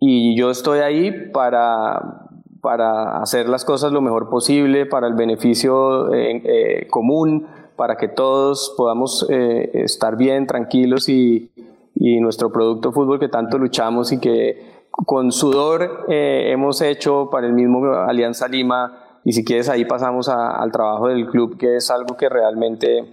[0.00, 2.26] y yo estoy ahí para,
[2.60, 8.74] para hacer las cosas lo mejor posible, para el beneficio eh, común, para que todos
[8.76, 11.52] podamos estar bien, tranquilos y,
[12.00, 17.46] y nuestro producto fútbol que tanto luchamos y que con sudor eh, hemos hecho para
[17.46, 21.90] el mismo Alianza Lima y si quieres ahí pasamos al trabajo del club que es
[21.90, 23.04] algo que realmente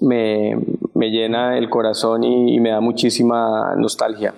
[0.00, 0.56] me,
[0.94, 4.34] me llena el corazón y, me da muchísima nostalgia.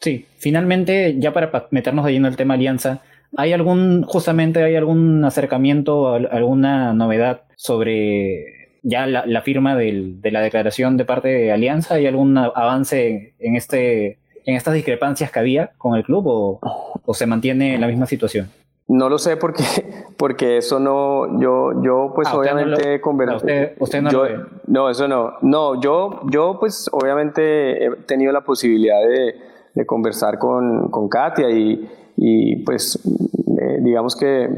[0.00, 3.02] Sí, finalmente ya para meternos ahí en el tema Alianza,
[3.36, 8.55] ¿hay algún, justamente hay algún acercamiento, alguna novedad sobre
[8.86, 11.96] ya la, firma de la declaración de parte de Alianza?
[11.96, 17.26] ¿Hay algún avance en, este, en estas discrepancias que había con el club o, se
[17.26, 18.48] mantiene la misma situación?
[18.86, 19.64] No lo sé porque,
[20.16, 23.00] porque eso no, yo, yo pues ah, obviamente
[23.34, 24.40] usted, usted no lo ve.
[24.68, 25.32] No, eso no.
[25.42, 31.86] No, yo, yo pues obviamente he tenido la posibilidad de, conversar con, con Katia y,
[32.16, 32.98] y pues
[33.60, 34.48] eh, digamos que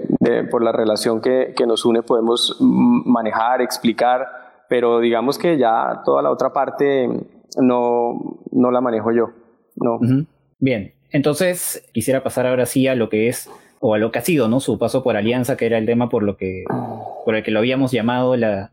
[0.50, 4.26] por la relación que, que, nos une podemos manejar, explicar,
[4.68, 7.08] pero digamos que ya toda la otra parte
[7.56, 9.30] no, no la manejo yo.
[9.76, 9.98] No.
[10.58, 14.22] Bien, entonces quisiera pasar ahora sí a lo que es o a lo que ha
[14.22, 14.60] sido, ¿no?
[14.60, 16.64] Su paso por Alianza, que era el tema por lo que
[17.24, 18.72] por el que lo habíamos llamado la,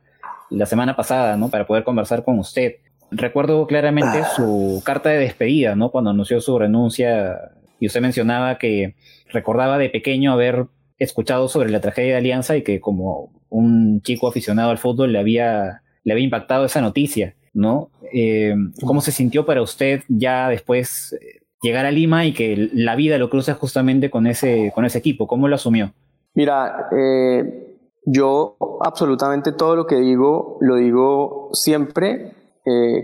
[0.50, 1.50] la semana pasada, ¿no?
[1.50, 2.76] Para poder conversar con usted.
[3.12, 4.30] Recuerdo claramente ah.
[4.36, 5.92] su carta de despedida, ¿no?
[5.92, 8.96] Cuando anunció su renuncia y usted mencionaba que
[9.32, 14.28] recordaba de pequeño haber escuchado sobre la tragedia de Alianza y que como un chico
[14.28, 17.90] aficionado al fútbol le había, le había impactado esa noticia, ¿no?
[18.14, 22.96] Eh, ¿Cómo se sintió para usted ya después eh, llegar a Lima y que la
[22.96, 25.28] vida lo cruza justamente con ese, con ese equipo?
[25.28, 25.94] ¿Cómo lo asumió?
[26.34, 32.32] Mira, eh, yo absolutamente todo lo que digo lo digo siempre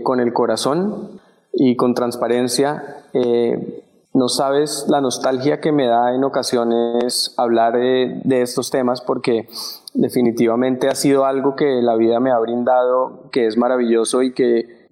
[0.02, 1.20] con el corazón
[1.52, 2.82] y con transparencia.
[4.14, 9.48] No sabes la nostalgia que me da en ocasiones hablar de, estos temas porque
[9.94, 14.82] definitivamente ha sido algo que la vida me ha brindado, que es maravilloso y que,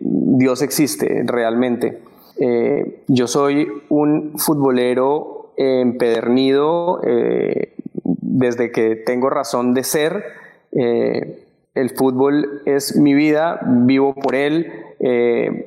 [0.00, 2.02] Dios existe realmente.
[2.38, 10.24] Eh, yo soy un futbolero empedernido eh, desde que tengo razón de ser.
[10.72, 14.72] Eh, el fútbol es mi vida, vivo por él,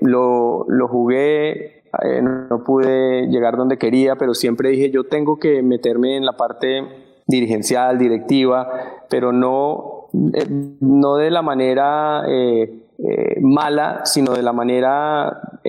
[0.02, 6.18] lo, jugué eh, no pude llegar donde quería, pero siempre dije yo tengo que meterme
[6.18, 6.88] en la parte
[7.28, 8.68] dirigencial, directiva,
[9.10, 10.48] pero no, eh,
[10.80, 12.80] no de la manera eh,
[13.42, 15.60] mala, sino de la manera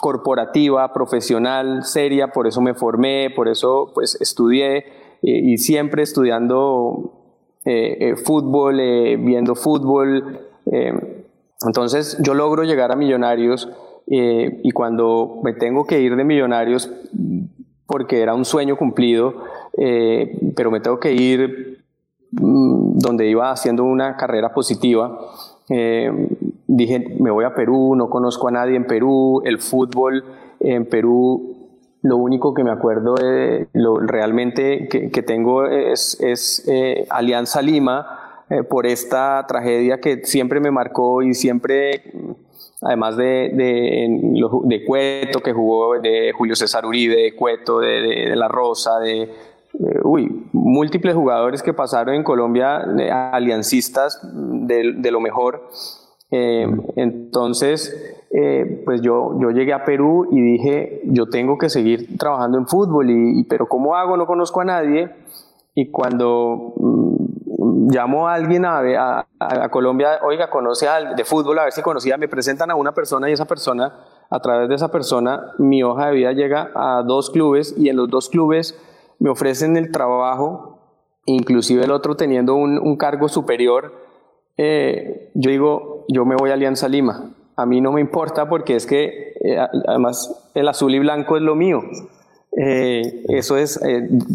[0.00, 4.84] corporativa, profesional, seria, por eso me formé, por eso pues estudié
[5.20, 7.12] y siempre estudiando
[8.24, 8.76] fútbol,
[9.18, 10.40] viendo fútbol.
[11.64, 13.68] entonces yo logro llegar a Millonarios
[14.06, 16.90] eh, y cuando me tengo que ir de Millonarios,
[17.86, 19.34] porque era un sueño cumplido,
[19.76, 21.84] eh, pero me tengo que ir
[22.32, 25.18] mm, donde iba haciendo una carrera positiva,
[26.66, 30.22] dije, me voy a Perú, no conozco a nadie en Perú, el fútbol
[30.60, 31.56] en Perú
[32.02, 36.68] lo único que me acuerdo de, lo, realmente que, tengo es, es
[37.08, 42.02] Alianza Lima, eh, por esta tragedia que siempre me marcó y siempre,
[42.82, 44.08] además de, de,
[44.64, 49.30] de Cueto, que jugó, de Julio César Uribe, de Cueto, de, La Rosa, de,
[50.02, 52.84] uy, múltiples jugadores que pasaron en Colombia,
[53.32, 55.68] aliancistas de, lo mejor.
[56.30, 56.66] Eh,
[56.96, 62.58] entonces, eh, pues yo, yo llegué a Perú y dije, yo tengo que seguir trabajando
[62.58, 64.16] en fútbol, y, pero ¿cómo hago?
[64.16, 65.10] No conozco a nadie.
[65.74, 66.74] Y cuando
[67.64, 72.28] llamo a alguien a, a, Colombia, oiga, conoce de fútbol, a ver si conocía, me
[72.28, 73.94] presentan a una persona y esa persona,
[74.30, 77.96] a través de esa persona, mi hoja de vida llega a dos clubes y en
[77.96, 78.78] los dos clubes
[79.18, 80.80] me ofrecen el trabajo,
[81.26, 83.92] inclusive el otro teniendo un, cargo superior.
[84.56, 87.30] Eh, yo digo, yo me voy a Alianza Lima.
[87.56, 91.42] A mí no me importa porque es que eh, además el azul y blanco es
[91.42, 91.82] lo mío.
[92.56, 93.80] Eh, eso es,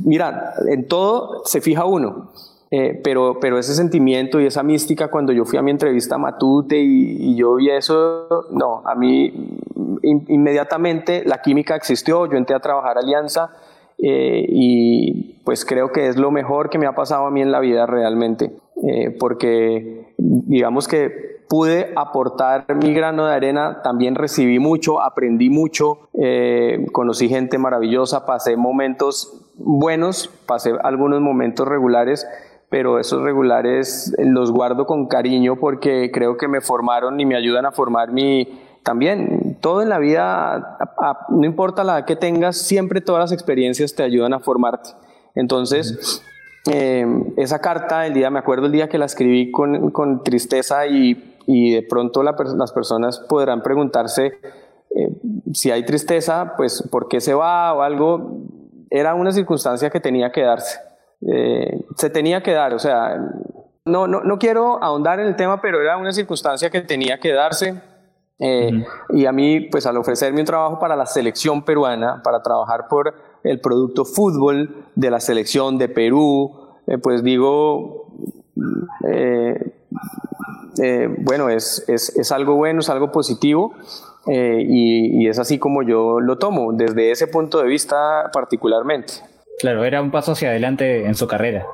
[0.05, 2.31] mira, en todo se fija uno.
[2.69, 6.17] Eh, pero, pero ese sentimiento y esa mística cuando yo fui a mi entrevista a
[6.17, 9.59] Matute y, yo vi eso, no, a mí
[10.01, 13.51] inmediatamente la química existió, yo entré a trabajar Alianza
[13.99, 17.51] eh, y pues creo que es lo mejor que me ha pasado a mí en
[17.51, 18.51] la vida realmente,
[18.83, 26.09] eh, porque digamos que pude aportar mi grano de arena, también recibí mucho, aprendí mucho,
[26.91, 32.27] conocí gente maravillosa, pasé momentos buenos, pasé algunos momentos regulares,
[32.69, 37.65] pero esos regulares los guardo con cariño porque creo que me formaron y me ayudan
[37.65, 38.61] a formar mi...
[38.83, 40.77] También, todo en la vida,
[41.27, 44.91] no importa la edad que tengas, siempre todas las experiencias te ayudan a formarte.
[45.35, 46.23] Entonces,
[46.71, 50.87] em, esa carta, el día, me acuerdo el día que la escribí con, con tristeza
[50.87, 54.39] y, y, de pronto las personas podrán preguntarse
[54.95, 55.11] eh,
[55.53, 58.37] si hay tristeza, pues por qué se va o algo.
[58.89, 60.79] Era una circunstancia que tenía que darse.
[61.21, 63.17] Eh, se tenía que dar, o sea,
[63.85, 67.33] no, no, no, quiero ahondar en el tema, pero era una circunstancia que tenía que
[67.33, 67.81] darse.
[68.39, 72.87] Eh, y a mí, pues al ofrecerme un trabajo para la selección peruana, para trabajar
[72.87, 76.51] por el producto fútbol de la selección de Perú,
[76.85, 78.11] eh, pues digo,
[81.19, 83.73] bueno, es, es, es, algo bueno, es algo positivo.
[84.27, 89.13] Y, y es así como yo lo tomo, desde ese punto de vista particularmente.
[89.59, 91.65] Claro, era un paso hacia adelante en su carrera.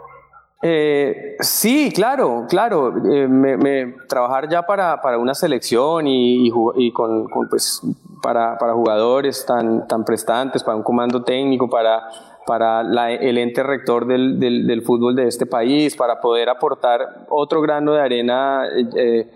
[0.66, 2.94] Eh, sí, claro, claro.
[3.12, 6.50] Eh, trabajar ya para, para, una selección y,
[6.94, 7.82] con, pues,
[8.22, 12.08] para, para, jugadores tan, tan prestantes, para un comando técnico, para,
[12.46, 17.92] para el ente rector del, del, fútbol de este país, para poder aportar otro grano
[17.92, 18.64] de arena
[18.96, 19.30] eh,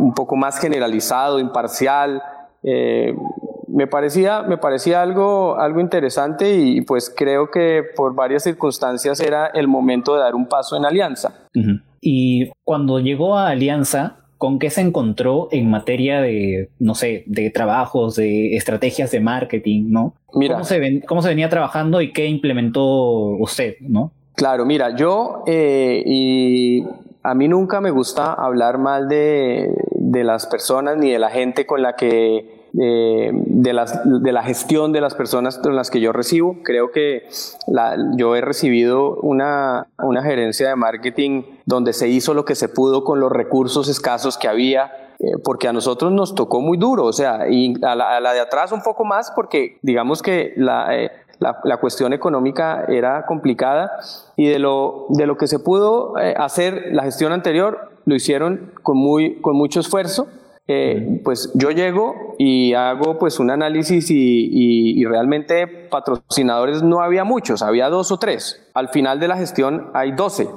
[0.00, 2.20] un poco más generalizado, imparcial
[3.72, 9.46] me parecía, me parecía algo, algo interesante y pues creo que por varias circunstancias era
[9.46, 11.48] el momento de dar un paso en Alianza.
[12.00, 17.50] Y cuando llegó a Alianza, ¿con qué se encontró en materia de, no sé, de
[17.50, 20.14] trabajos, de estrategias de marketing, ¿no?
[20.34, 24.12] Mira, ¿Cómo, se ¿Cómo se venía trabajando y qué implementó usted, ¿no?
[24.34, 26.84] Claro, mira, yo eh, y
[27.22, 31.64] a mí nunca me gusta hablar mal de, de las personas ni de la gente
[31.64, 36.00] con la que eh, de, las, de, la gestión de las personas con las que
[36.00, 36.56] yo recibo.
[36.62, 37.28] Creo que
[38.16, 43.04] yo he recibido una, una gerencia de marketing donde se hizo lo que se pudo
[43.04, 47.12] con los recursos escasos que había, eh, porque a nosotros nos tocó muy duro, o
[47.12, 51.60] sea, y a la, de atrás un poco más, porque digamos que la, eh, la,
[51.64, 53.92] la, cuestión económica era complicada
[54.34, 58.96] y de lo, de lo que se pudo hacer la gestión anterior, lo hicieron con,
[58.96, 60.26] muy, con mucho esfuerzo
[60.68, 67.62] eh, pues yo llego y hago pues un análisis y, realmente patrocinadores no había muchos,
[67.62, 68.70] había dos o tres.
[68.72, 70.48] Al final de la gestión hay 12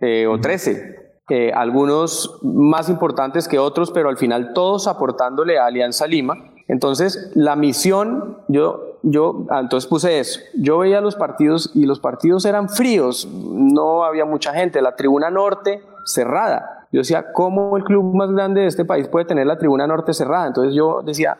[0.00, 0.96] eh, o 13.
[1.28, 6.34] Eh, algunos más importantes que otros, pero al final todos aportándole a Alianza Lima.
[6.66, 10.40] Entonces, la misión, yo, yo, ah, entonces puse eso.
[10.54, 14.82] Yo veía los partidos y los partidos eran fríos, no había mucha gente.
[14.82, 16.79] La tribuna norte cerrada.
[16.92, 20.12] Yo decía, ¿cómo el club más grande de este país puede tener la tribuna norte
[20.12, 20.48] cerrada?
[20.48, 21.38] Entonces yo decía,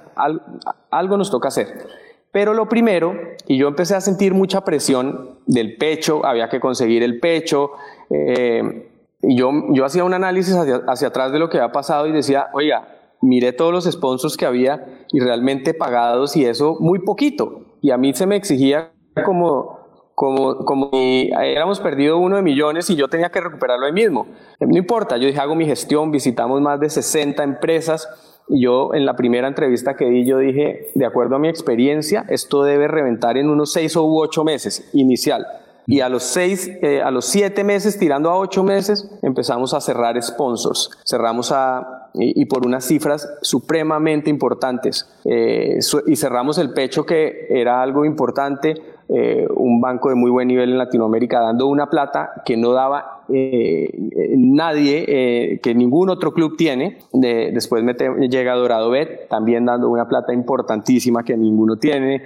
[0.91, 1.87] algo nos toca hacer.
[2.33, 3.15] Pero lo primero,
[3.49, 7.73] y yo empecé a sentir mucha presión del pecho, había que conseguir el pecho,
[8.09, 8.89] eh,
[9.23, 12.49] y yo, yo hacía un análisis hacia, atrás de lo que había pasado y decía,
[12.53, 12.89] oiga,
[13.21, 17.77] miré todos los sponsors que había y realmente pagados y eso muy poquito.
[17.83, 18.93] Y a mí se me exigía
[19.25, 19.80] como,
[20.21, 24.27] como, como si éramos perdido uno de millones y yo tenía que recuperarlo ahí mismo.
[24.61, 28.07] No importa, yo dije, hago mi gestión, visitamos más de 60 empresas
[28.47, 32.27] y yo en la primera entrevista que di, yo dije, de acuerdo a mi experiencia,
[32.29, 35.47] esto debe reventar en unos seis o ocho meses inicial.
[35.87, 39.81] Y a los seis, eh, a los siete meses, tirando a ocho meses, empezamos a
[39.81, 40.91] cerrar sponsors.
[41.07, 45.11] Cerramos a, y, por unas cifras supremamente importantes.
[45.25, 48.75] Eh, y cerramos el pecho que era algo importante
[49.13, 53.25] eh, un banco de muy buen nivel en Latinoamérica dando una plata que no daba
[53.29, 53.93] eh,
[54.37, 56.99] nadie, eh, que ningún otro club tiene.
[57.13, 57.83] después
[58.31, 62.23] llega Dorado Bet, también dando una plata importantísima que ninguno tiene.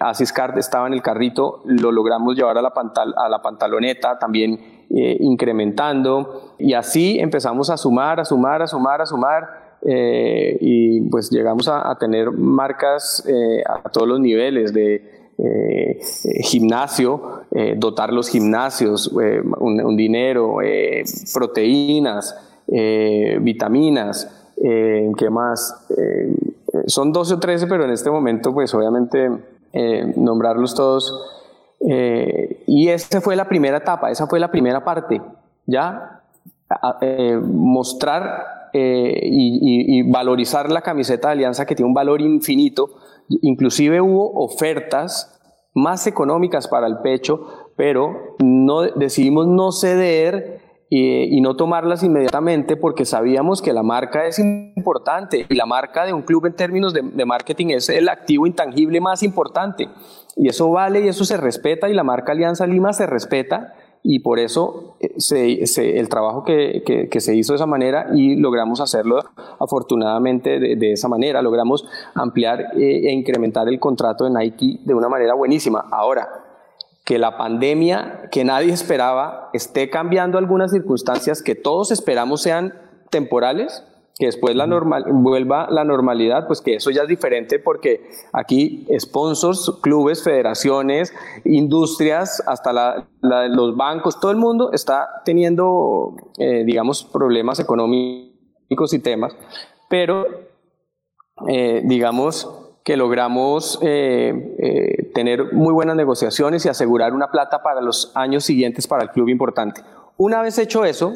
[0.00, 2.72] Asis Card estaba en el carrito, lo logramos llevar a la,
[3.16, 4.58] a la pantaloneta, también
[4.90, 6.54] incrementando.
[6.58, 9.48] Y así empezamos a sumar, a sumar, a sumar, a sumar.
[9.84, 13.24] y pues llegamos a tener marcas
[13.64, 20.56] a todos los niveles de eh, eh, gimnasio, eh, dotar los gimnasios, un, dinero,
[21.32, 22.36] proteínas,
[23.40, 25.86] vitaminas, ¿qué más?
[26.86, 29.30] son 12 o 13, pero en este momento, pues obviamente,
[30.16, 31.14] nombrarlos todos.
[31.80, 35.22] y esa fue la primera etapa, esa fue la primera parte,
[35.66, 36.20] ¿ya?
[37.42, 42.90] mostrar y, y, valorizar la camiseta de Alianza que tiene un valor infinito
[43.28, 45.38] Inclusive hubo ofertas
[45.74, 50.60] más económicas para el pecho, pero no, decidimos no ceder
[50.90, 56.12] y, no tomarlas inmediatamente porque sabíamos que la marca es importante y la marca de
[56.12, 59.88] un club en términos de, de, marketing es el activo intangible más importante.
[60.36, 64.20] Y eso vale y eso se respeta y la marca Alianza Lima se respeta y
[64.20, 69.20] por eso eh, el trabajo que, que, se hizo de esa manera y logramos hacerlo
[69.58, 75.08] afortunadamente de, esa manera, logramos ampliar eh, e incrementar el contrato de Nike de una
[75.08, 75.84] manera buenísima.
[75.90, 76.28] Ahora,
[77.04, 82.74] que la pandemia que nadie esperaba esté cambiando algunas circunstancias que todos esperamos sean
[83.10, 83.82] temporales,
[84.18, 88.86] que después la normal, vuelva la normalidad, pues que eso ya es diferente porque aquí
[88.98, 91.14] sponsors, clubes, federaciones,
[91.44, 99.36] industrias, hasta los bancos, todo el mundo está teniendo, eh, digamos, problemas económicos y temas,
[99.88, 100.26] pero
[101.46, 102.50] eh, digamos
[102.84, 108.88] que logramos eh, tener muy buenas negociaciones y asegurar una plata para los años siguientes
[108.88, 109.82] para el club importante.
[110.16, 111.12] Una vez hecho eso,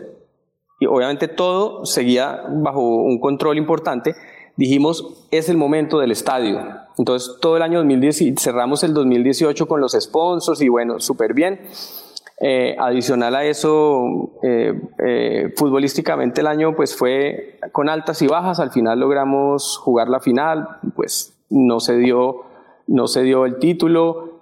[0.83, 4.17] y obviamente todo seguía bajo un control importante,
[4.57, 6.59] dijimos, es el momento del estadio.
[6.99, 11.61] Entonces, todo el año 2010, cerramos el 2018 con los sponsors y bueno, súper bien.
[12.41, 18.59] Eh, adicional a eso, eh, eh, futbolísticamente el año pues fue con altas y bajas,
[18.59, 20.67] al final logramos jugar la final,
[20.97, 22.43] pues no se dio,
[22.89, 24.41] no se dio el título,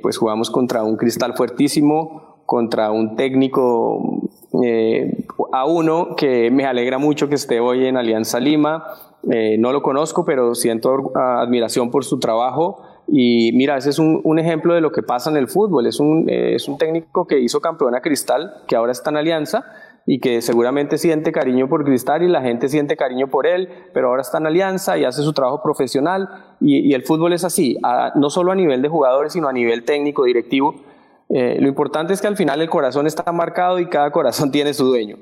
[0.00, 4.22] pues jugamos contra un cristal fuertísimo, contra un técnico
[4.64, 5.22] eh,
[5.52, 8.86] a uno que me alegra mucho que esté hoy en Alianza Lima.
[9.30, 12.80] Eh, no lo conozco, pero siento admiración por su trabajo.
[13.06, 15.86] Y mira, ese es un, ejemplo de lo que pasa en el fútbol.
[15.86, 19.18] Es un, eh, es un técnico que hizo campeón a Cristal, que ahora está en
[19.18, 19.66] Alianza
[20.06, 24.08] y que seguramente siente cariño por Cristal y la gente siente cariño por él, pero
[24.08, 26.30] ahora está en Alianza y hace su trabajo profesional.
[26.62, 27.76] Y, el fútbol es así,
[28.14, 30.87] no solo a nivel de jugadores, sino a nivel técnico, directivo
[31.28, 34.74] eh, lo importante es que al final el corazón está marcado y cada corazón tiene
[34.74, 35.16] su dueño.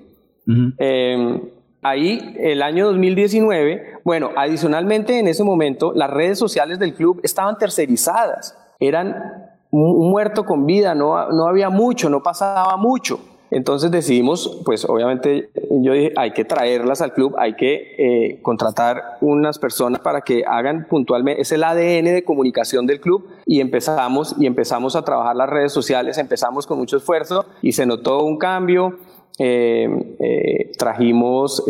[0.79, 1.43] Em,
[1.83, 7.59] ahí, el año 2019, bueno, adicionalmente en ese momento las redes sociales del club estaban
[7.59, 9.17] tercerizadas, eran
[9.71, 13.19] un muerto con vida, no, no había mucho, no pasaba mucho.
[13.51, 19.19] Entonces decidimos, pues obviamente yo dije, hay que traerlas al club, hay que eh, contratar
[19.21, 24.35] unas personas para que hagan puntualmente, es el ADN de comunicación del club y empezamos
[24.39, 28.39] y empezamos a trabajar las redes sociales, empezamos con mucho esfuerzo y se notó un
[28.39, 28.99] cambio.
[29.39, 29.87] Eh,
[30.19, 31.63] eh, trajimos,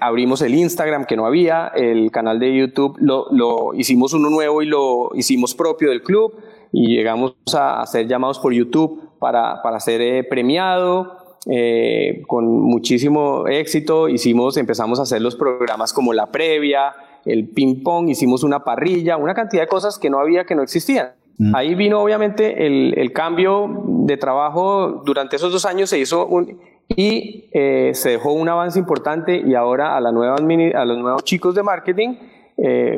[0.00, 4.62] abrimos el Instagram que no había, el canal de YouTube lo, lo hicimos uno nuevo
[4.62, 6.34] y lo hicimos propio del club
[6.70, 11.16] y llegamos a hacer llamados por YouTube para, para ser eh, premiado.
[11.50, 16.92] Eh, con muchísimo éxito hicimos, empezamos a hacer los programas como la previa,
[17.24, 20.62] el ping pong, hicimos una parrilla, una cantidad de cosas que no había, que no
[20.62, 21.12] existían.
[21.38, 21.56] Mm.
[21.56, 26.60] Ahí vino obviamente el, el, cambio de trabajo durante esos dos años se hizo un,
[26.94, 31.24] y eh, se dejó un avance importante y ahora a, la nueva, a los nuevos
[31.24, 32.16] chicos de marketing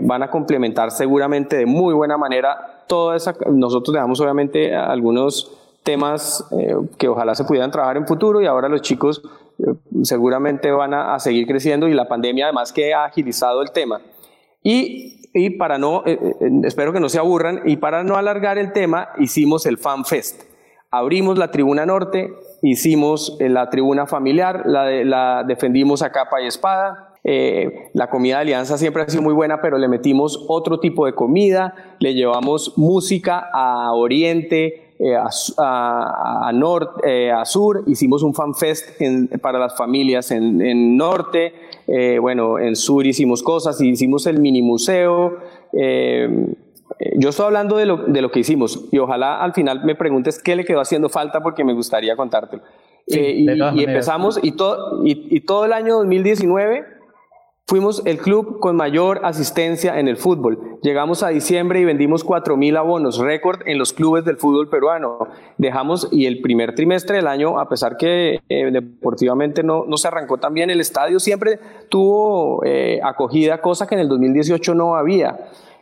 [0.03, 6.45] van a complementar seguramente de muy buena manera toda esa, nosotros dejamos obviamente algunos temas
[6.51, 9.23] eh, que ojalá se pudieran trabajar en futuro y ahora los chicos
[10.03, 14.03] seguramente van a, seguir creciendo y la pandemia además que ha agilizado el tema.
[14.63, 16.03] Y, y para no,
[16.65, 20.43] espero que no se aburran, y para no alargar el tema, hicimos el Fan Fest.
[20.91, 27.17] Abrimos la tribuna norte, hicimos la tribuna familiar, la, la defendimos a capa y espada,
[27.29, 31.07] eh, la comida de Alianza siempre ha sido muy buena, pero le metimos otro tipo
[31.07, 38.35] de comida, le llevamos música a Oriente, eh, a, norte, eh, a sur, hicimos un
[38.35, 39.01] fanfest
[39.41, 41.53] para las familias en, norte,
[42.21, 45.39] bueno, en sur hicimos cosas, hicimos el mini museo.
[45.73, 50.43] yo estoy hablando de lo, de lo, que hicimos y ojalá al final me preguntes
[50.43, 52.63] qué le quedó haciendo falta porque me gustaría contártelo.
[53.07, 54.49] y, empezamos y,
[55.05, 56.96] y, y todo el año 2019
[57.69, 60.79] Fuimos el club con mayor asistencia en el fútbol.
[60.83, 65.27] Llegamos a diciembre y vendimos 4.000 abonos, récord en los clubes del fútbol peruano.
[65.59, 70.07] Dejamos, y el primer trimestre del año, a pesar que eh, deportivamente no, no, se
[70.07, 71.59] arrancó tan bien, el estadio siempre
[71.89, 75.37] tuvo eh, acogida, cosa que en el 2018 no había.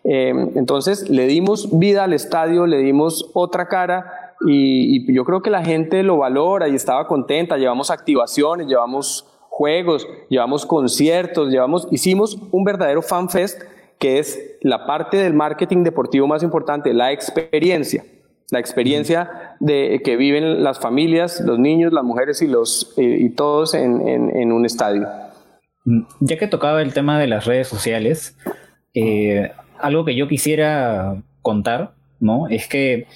[0.04, 5.42] Eh, entonces le dimos vida al estadio, le dimos otra cara y, y yo creo
[5.42, 7.58] que la gente lo valora y estaba contenta.
[7.58, 13.62] Llevamos activaciones, llevamos juegos, llevamos conciertos, llevamos, hicimos un verdadero fan fest
[14.00, 18.04] que es la parte del marketing deportivo más importante, la experiencia,
[18.50, 23.30] la experiencia de que viven las familias, los niños, las mujeres y los eh, y
[23.30, 25.06] todos en, un estadio.
[25.84, 28.36] Mm, ya que tocaba el tema de las redes sociales,
[28.92, 32.48] eh, algo que yo quisiera contar, ¿no?
[32.48, 33.06] Es que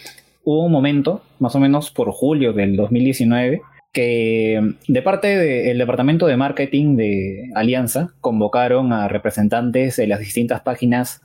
[0.45, 3.61] hubo un momento, más o menos por julio del 2019,
[3.93, 10.61] que de parte del departamento de marketing de Alianza convocaron a representantes de las distintas
[10.61, 11.23] páginas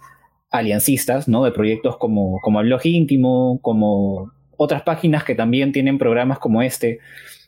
[0.49, 1.43] aliancistas, ¿no?
[1.43, 6.61] De proyectos como, como el blog íntimo, como otras páginas que también tienen programas como
[6.61, 6.99] este,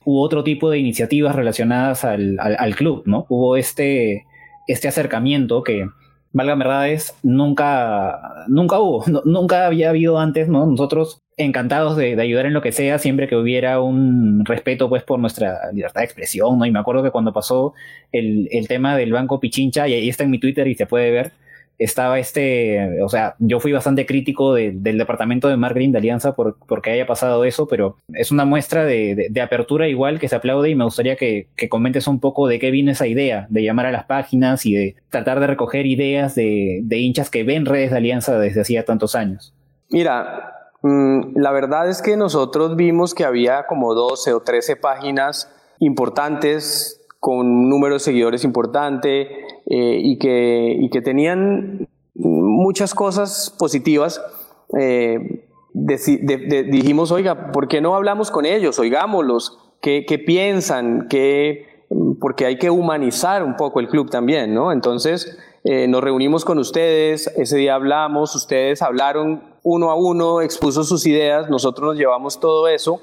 [0.03, 3.25] hubo otro tipo de iniciativas relacionadas al, club, ¿no?
[3.29, 4.25] Hubo este,
[4.67, 5.87] este acercamiento que,
[6.35, 10.65] valga verdades, nunca, nunca hubo, nunca había habido antes, ¿no?
[10.65, 15.19] Nosotros encantados de, ayudar en lo que sea, siempre que hubiera un respeto pues por
[15.19, 16.65] nuestra libertad de expresión, ¿no?
[16.65, 17.73] Y me acuerdo que cuando pasó
[18.11, 21.33] el, tema del Banco Pichincha, y ahí está en mi Twitter y se puede ver,
[21.77, 26.57] estaba este, o sea, yo fui bastante crítico del departamento de marketing de Alianza por,
[26.67, 30.75] porque haya pasado eso, pero es una muestra de, apertura igual que se aplaude y
[30.75, 33.91] me gustaría que, que, comentes un poco de qué vino esa idea de llamar a
[33.91, 38.39] las páginas y de tratar de recoger ideas de, hinchas que ven redes de Alianza
[38.39, 39.53] desde hacía tantos años.
[39.89, 47.01] Mira, la verdad es que nosotros vimos que había como 12 o 13 páginas importantes
[47.19, 49.21] con un número de seguidores importante
[49.65, 54.21] eh, y, que, que tenían muchas cosas positivas.
[54.79, 58.77] Eh, dijimos, oiga, ¿por qué no hablamos con ellos?
[58.77, 61.07] Oigámoslos, ¿qué, qué piensan?
[61.09, 61.65] ¿Qué,
[62.21, 64.71] porque hay que humanizar un poco el club también, ¿no?
[64.71, 70.83] Entonces, eh, nos reunimos con ustedes, ese día hablamos, ustedes hablaron uno a uno, expuso
[70.83, 73.01] sus ideas, nosotros nos llevamos todo eso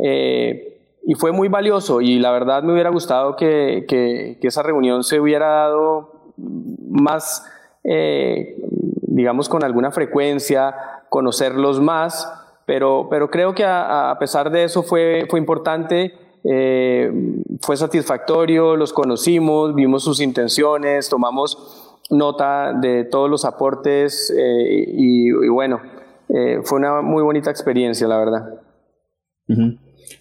[0.00, 5.04] eh, y fue muy valioso y la verdad me hubiera gustado que, que, esa reunión
[5.04, 7.46] se hubiera dado más,
[7.84, 8.56] eh,
[9.02, 10.74] digamos, con alguna frecuencia,
[11.08, 12.28] conocerlos más,
[12.66, 16.14] pero, pero creo que a, pesar de eso fue, fue importante.
[16.44, 17.12] Eh,
[17.60, 25.30] fue satisfactorio, los conocimos, vimos sus intenciones, tomamos nota de todos los aportes eh, y,
[25.48, 25.80] bueno,
[26.28, 28.60] eh, fue una muy bonita experiencia, la verdad.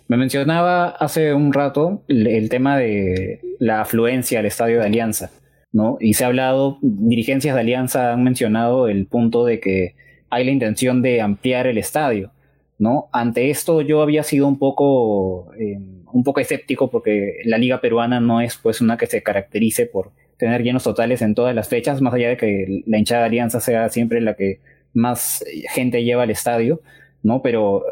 [0.07, 5.31] Me mencionaba hace un rato el, tema de la afluencia al estadio de Alianza,
[5.71, 5.97] ¿no?
[5.99, 9.95] Y se ha hablado, dirigencias de Alianza han mencionado el punto de que
[10.29, 12.31] hay la intención de ampliar el estadio,
[12.77, 13.09] ¿no?
[13.13, 15.77] Ante esto yo había sido un poco, eh,
[16.11, 20.11] un poco escéptico porque la liga peruana no es pues una que se caracterice por
[20.41, 23.89] tener llenos totales en todas las fechas, más allá de que la hinchada Alianza sea
[23.89, 24.59] siempre la que
[24.91, 26.81] más gente lleva al estadio,
[27.21, 27.43] ¿no?
[27.43, 27.83] Pero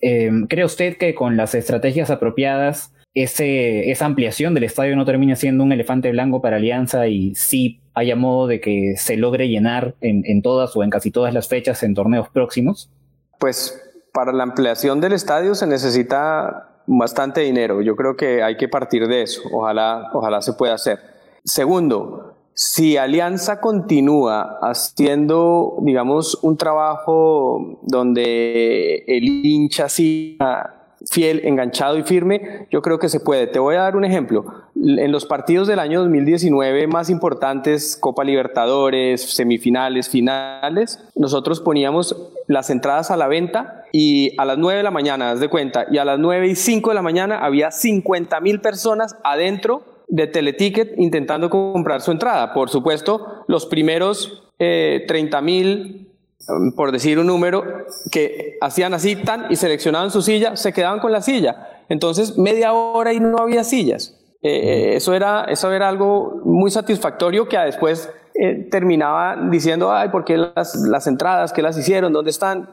[0.00, 5.36] em, ¿cree usted que con las estrategias apropiadas ese, esa ampliación del estadio no termine
[5.36, 9.94] siendo un elefante blanco para Alianza y sí haya modo de que se logre llenar
[10.00, 12.90] en, en todas o en casi todas las fechas en torneos próximos?
[13.38, 13.80] Pues
[14.12, 17.80] para la ampliación del estadio se necesita bastante dinero.
[17.80, 19.40] Yo creo que hay que partir de eso.
[19.52, 21.11] Ojalá, ojalá se pueda hacer.
[21.44, 32.04] Segundo, si Alianza continúa haciendo, digamos, un trabajo donde el hincha siga fiel, enganchado y
[32.04, 33.46] firme, yo creo que se puede.
[33.46, 34.44] Te voy a dar un ejemplo.
[34.76, 42.16] En los partidos del año 2019 más importantes, Copa Libertadores, semifinales, finales, nosotros poníamos
[42.46, 45.86] las entradas a la venta y a las 9 de la mañana, haz de cuenta,
[45.90, 50.26] y a las 9 y 5 de la mañana había 50 mil personas adentro de
[50.26, 52.52] Teleticket intentando comprar su entrada.
[52.52, 56.12] Por supuesto, los primeros eh, 30 mil
[56.48, 57.62] Um, por decir un número,
[58.10, 61.82] que hacían así tan y seleccionaban su silla, se quedaban con la silla.
[61.88, 64.18] Entonces, media hora y no había sillas.
[64.42, 70.08] Eh, eh, eso, era, eso era algo muy satisfactorio que después eh, terminaba diciendo, ay,
[70.08, 72.68] ¿por qué las, las entradas, qué las hicieron, dónde están?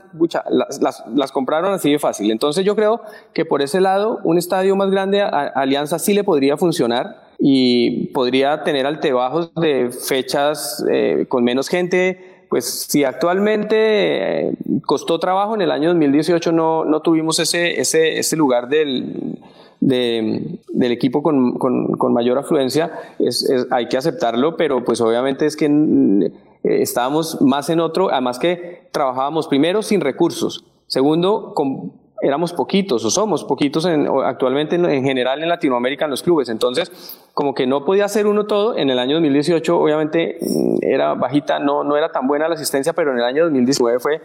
[0.49, 2.31] las, las, las, compraron así de fácil.
[2.31, 3.01] Entonces yo creo
[3.33, 8.07] que por ese lado, un estadio más grande a, Alianza sí le podría funcionar y
[8.07, 10.83] podría tener altebajos de fechas
[11.29, 14.53] con menos gente, pues si actualmente eh,
[14.85, 19.37] costó trabajo, en el año 2018 no, no tuvimos ese, ese, ese lugar del,
[19.79, 25.65] del equipo con, con, mayor afluencia, es, hay que aceptarlo, pero pues obviamente es que
[25.67, 26.31] eh,
[26.63, 33.09] estábamos más en otro, además que trabajábamos primero sin recursos, segundo con éramos poquitos o
[33.09, 36.49] somos poquitos actualmente en, general en Latinoamérica en los clubes.
[36.49, 38.77] Entonces, como que no podía hacer uno todo.
[38.77, 42.93] En el año 2018, obviamente, mm, era bajita, no, no era tan buena la asistencia,
[42.93, 44.21] pero en el año 2019 fue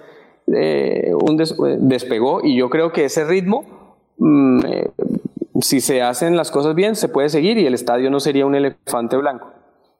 [0.46, 1.36] eh, un
[1.88, 4.90] despegó y yo creo que ese ritmo, mm, eh,
[5.60, 8.54] si se hacen las cosas bien, se puede seguir y el estadio no sería un
[8.54, 9.53] elefante blanco.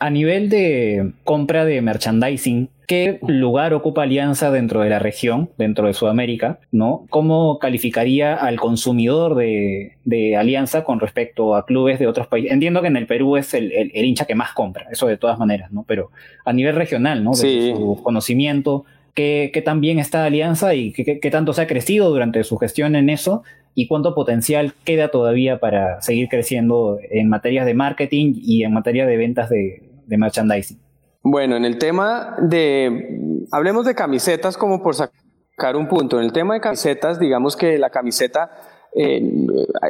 [0.04, 5.86] A nivel de compra de merchandising, ¿qué lugar ocupa Alianza dentro de la región, dentro
[5.86, 6.58] de Sudamérica?
[6.72, 7.06] ¿no?
[7.08, 12.52] ¿Cómo calificaría al consumidor de, Alianza con respecto a clubes de otros países?
[12.52, 15.72] Entiendo que en el Perú es el, hincha que más compra, eso de todas maneras,
[15.72, 15.86] ¿no?
[15.88, 16.10] Pero
[16.44, 17.30] a nivel regional, ¿no?
[17.30, 18.84] De su conocimiento,
[19.14, 22.58] ¿qué, ¿qué, tan bien está Alianza y qué, qué tanto se ha crecido durante su
[22.58, 23.42] gestión en eso?
[23.76, 29.04] y cuánto potencial queda todavía para seguir creciendo en materias de marketing y en materia
[29.04, 30.78] de ventas de, de merchandising?
[31.22, 36.18] Bueno, en el tema de, hablemos de camisetas como por sacar un punto.
[36.18, 38.50] En el tema de camisetas, digamos que la camiseta,
[38.94, 39.22] eh,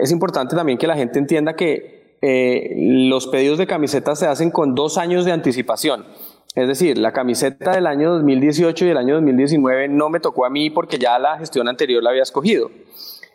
[0.00, 4.50] es importante también que la gente entienda que eh, los pedidos de camisetas se hacen
[4.50, 6.06] con dos años de anticipación.
[6.54, 10.50] Es decir, la camiseta del año 2018 y el año 2019 no me tocó a
[10.50, 12.70] mí porque ya la gestión anterior la había escogido.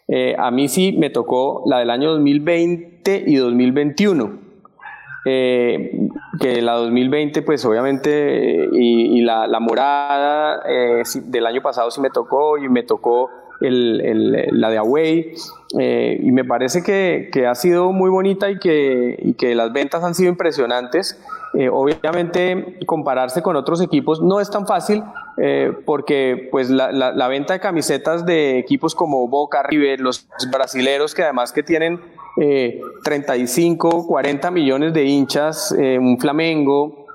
[0.07, 4.49] Eh, a mí sí me tocó la del año 2020 y 2021.
[5.32, 5.91] Eh,
[6.39, 12.57] que la 2020 pues obviamente y, la, morada eh, del año pasado sí me tocó
[12.57, 15.34] y me tocó la de Away
[15.77, 20.15] eh, y me parece que, ha sido muy bonita y que, que las ventas han
[20.15, 21.21] sido impresionantes.
[21.71, 25.03] obviamente compararse con otros equipos no es tan fácil
[25.86, 31.21] porque pues la, la, venta de camisetas de equipos como Boca, River, los brasileros que
[31.21, 31.99] además que tienen
[33.04, 37.06] 35, eh, 40 millones de hinchas, eh, un Flamengo,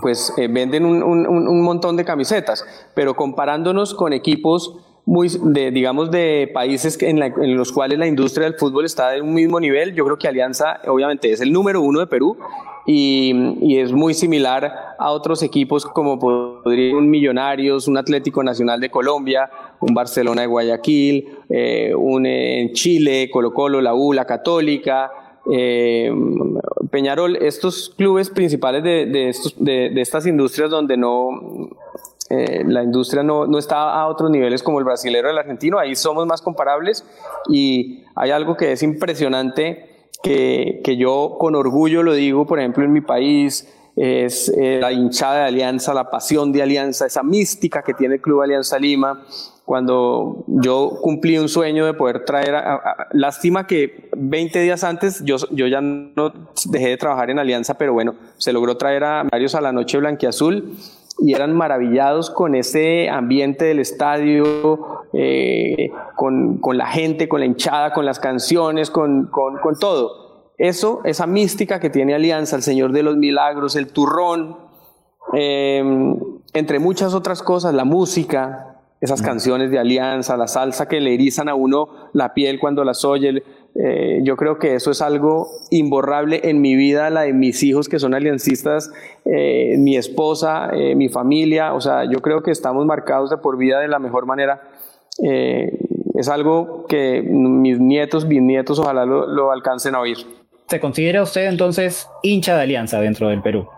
[0.00, 2.64] pues eh, venden un, montón de camisetas,
[2.94, 4.76] pero comparándonos con equipos
[5.06, 9.22] muy, de, digamos, de países en, en, los cuales la industria del fútbol está de
[9.22, 12.36] un mismo nivel, yo creo que Alianza obviamente es el número uno de Perú
[12.90, 18.90] y, es muy similar a otros equipos como podría un Millonarios, un Atlético Nacional de
[18.90, 24.24] Colombia, un Barcelona de Guayaquil, eh, un eh, en Chile, Colo Colo, la U, la
[24.24, 25.12] Católica,
[25.52, 26.10] eh,
[26.90, 31.68] Peñarol, estos clubes principales de, de, estas industrias donde no
[32.30, 35.94] la industria no, no, está a otros niveles como el brasilero o el argentino, ahí
[35.94, 37.06] somos más comparables
[37.48, 42.84] y hay algo que es impresionante que, que yo con orgullo lo digo, por ejemplo,
[42.84, 47.82] en mi país, es eh, la hinchada de Alianza, la pasión de Alianza, esa mística
[47.82, 49.24] que tiene el Club Alianza Lima.
[49.64, 55.36] Cuando yo cumplí un sueño de poder traer, a, lástima que 20 días antes yo,
[55.50, 56.32] yo ya no
[56.70, 59.98] dejé de trabajar en Alianza, pero bueno, se logró traer a varios a la noche
[59.98, 60.76] blanquiazul
[61.18, 67.46] y eran maravillados con ese ambiente del estadio, eh, con, con, la gente, con la
[67.46, 70.52] hinchada, con las canciones, con, con, con, todo.
[70.58, 74.56] Eso, esa mística que tiene Alianza, el Señor de los Milagros, el turrón,
[75.34, 75.82] eh,
[76.54, 78.68] entre muchas otras cosas, la música,
[79.00, 83.04] esas canciones de Alianza, la salsa que le erizan a uno la piel cuando las
[83.04, 83.42] oye,
[83.80, 87.88] eh, yo creo que eso es algo imborrable en mi vida, la de mis hijos
[87.88, 88.90] que son aliancistas,
[89.24, 93.56] eh, mi esposa, eh, mi familia, o sea, yo creo que estamos marcados de por
[93.56, 94.62] vida de la mejor manera.
[95.20, 100.18] es algo que mis nietos, bisnietos, ojalá lo, alcancen a oír.
[100.68, 103.68] ¿Se considera usted entonces hincha de alianza dentro del Perú?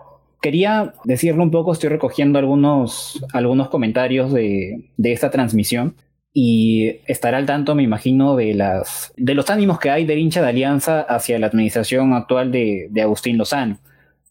[0.41, 5.95] Quería decirle un poco, estoy recogiendo algunos, algunos comentarios de, de esta transmisión
[6.33, 10.41] y estará al tanto, me imagino, de, las, de los ánimos que hay del hincha
[10.41, 13.79] de Alianza hacia la administración actual de, de Agustín Lozano,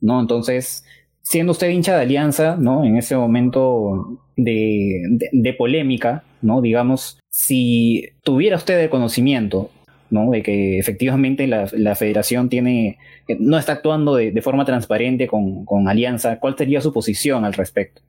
[0.01, 0.21] ¿no?
[0.21, 0.85] Entonces,
[1.23, 2.85] siendo usted hincha de Alianza, ¿no?
[2.85, 6.63] En ese momento de, de, polémica, ¿no?
[6.63, 9.71] Digamos, si tuviera usted el conocimiento,
[10.09, 10.31] ¿no?
[10.31, 12.99] De que efectivamente la, la federación tiene,
[13.39, 17.53] no está actuando de, de forma transparente con, con, Alianza, ¿cuál sería su posición al
[17.53, 18.01] respecto?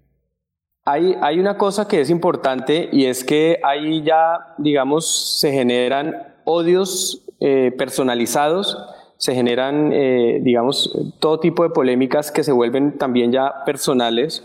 [0.86, 6.16] Hay, hay una cosa que es importante y es que ahí ya, digamos, se generan
[6.44, 8.78] odios eh, personalizados
[9.22, 14.44] se generan, eh, digamos, todo tipo de polémicas que se vuelven también ya personales,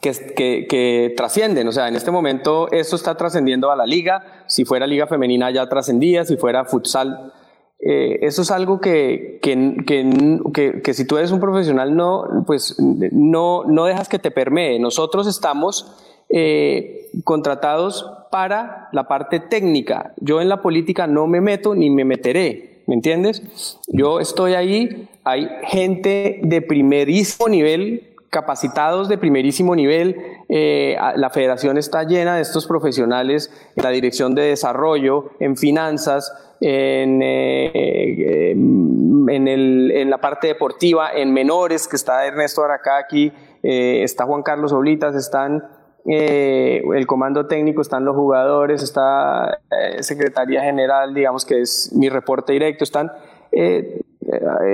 [0.00, 1.68] que, que, que, trascienden.
[1.68, 4.44] O sea, en este momento esto está trascendiendo a la liga.
[4.46, 7.30] Si fuera liga femenina ya trascendía, si fuera futsal.
[7.78, 13.64] Eh, eso es algo que, que, que, si tú eres un profesional no, pues no,
[13.64, 14.78] no dejas que te permee.
[14.78, 15.94] Nosotros estamos
[16.28, 20.14] eh, contratados para la parte técnica.
[20.18, 22.76] Yo en la política no me meto ni me meteré.
[22.86, 23.42] ¿me entiendes?
[23.88, 30.16] Yo estoy ahí, hay gente de primerísimo nivel, capacitados de primerísimo nivel,
[30.48, 36.32] eh, la federación está llena de estos profesionales en la dirección de desarrollo, en finanzas,
[36.60, 43.32] en, eh, en, el, en, la parte deportiva, en menores, que está Ernesto Aracaki,
[43.62, 45.64] eh, está Juan Carlos Oblitas, están
[46.06, 49.58] eh, el comando técnico, están los jugadores, está
[50.00, 53.12] Secretaría General, digamos que es mi reporte directo, están...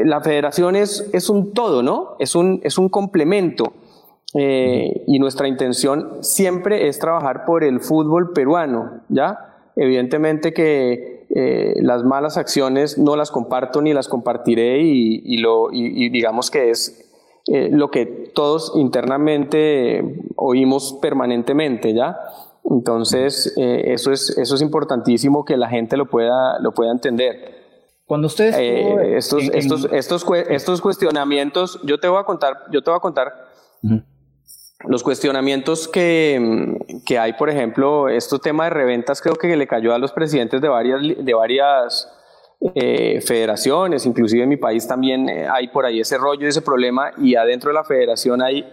[0.04, 2.16] La federación es, es, un todo, ¿no?
[2.18, 3.74] Es un, es un complemento.
[4.34, 9.52] y nuestra intención siempre es trabajar por el fútbol peruano, ¿ya?
[9.76, 16.10] Evidentemente que las malas acciones no las comparto ni las compartiré y, y lo, y
[16.10, 17.02] digamos que es
[17.48, 22.16] eh, lo que todos internamente oímos permanentemente, ¿ya?
[22.70, 27.62] Entonces, eh, eso, es, eso es importantísimo que la gente lo pueda, lo pueda entender.
[28.06, 28.54] Cuando ustedes...
[28.56, 33.00] Eh, estos, estos, estos, estos cuestionamientos, yo te voy a contar, yo te voy a
[33.00, 33.32] contar
[34.84, 39.94] los cuestionamientos que, que, hay, por ejemplo, estos temas de reventas creo que le cayó
[39.94, 42.08] a los presidentes de varias, de varias
[42.74, 47.12] eh, federaciones, inclusive en mi país también eh, hay por ahí ese rollo, ese problema
[47.18, 48.64] y adentro de la federación hay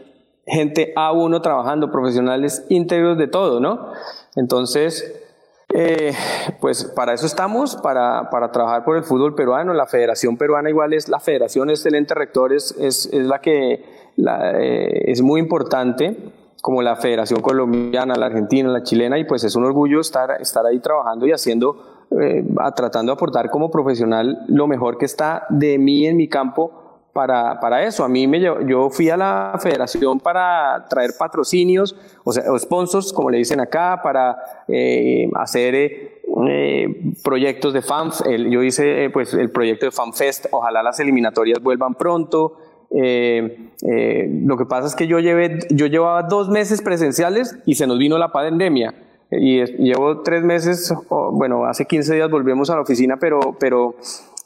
[0.46, 3.92] gente A1 trabajando, profesionales íntegros de todo, ¿no?
[4.36, 5.26] Entonces,
[5.72, 6.14] eh,
[6.60, 9.74] pues para eso estamos, para, para, trabajar por el fútbol peruano.
[9.74, 13.84] La Federación Peruana igual es la Federación, es el ente rector, es, es, la que
[14.20, 16.16] la, es muy importante,
[16.62, 20.66] como la Federación Colombiana, la Argentina, la Chilena, y pues es un orgullo estar, estar
[20.66, 22.44] ahí trabajando y haciendo eh,
[22.76, 26.72] tratando de aportar como profesional lo mejor que está de mí en mi campo
[27.14, 28.04] para, para eso.
[28.04, 33.30] A mí me yo fui a la federación para traer patrocinios, o sea, sponsors, como
[33.30, 38.24] le dicen acá, para eh, hacer eh, proyectos de fans.
[38.50, 42.58] yo hice pues el proyecto de FanFest, ojalá las eliminatorias vuelvan pronto.
[42.92, 47.98] Lo que pasa es que yo, llevé, yo llevaba dos meses presenciales y se nos
[47.98, 48.94] vino la pandemia
[49.32, 53.96] y llevo tres meses, bueno, hace 15 días volvemos a la oficina, pero, pero,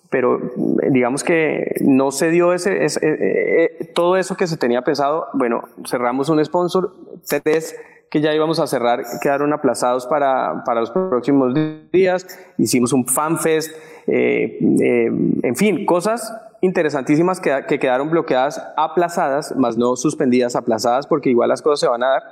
[0.10, 0.40] pero
[0.90, 5.28] digamos que no se dio ese, ese eh, eh, todo eso que se tenía pensado.
[5.34, 6.94] Bueno, cerramos un sponsor,
[7.28, 7.76] tres
[8.10, 11.54] que ya íbamos a cerrar, quedaron aplazados para, para los próximos
[11.92, 12.28] días.
[12.60, 13.76] Hicimos un fanfest,
[14.06, 16.32] eh, eh, en fin, cosas
[16.64, 21.88] interesantísimas que, que quedaron bloqueadas, aplazadas, más no suspendidas, aplazadas, porque igual las cosas se
[21.90, 22.24] van a dar.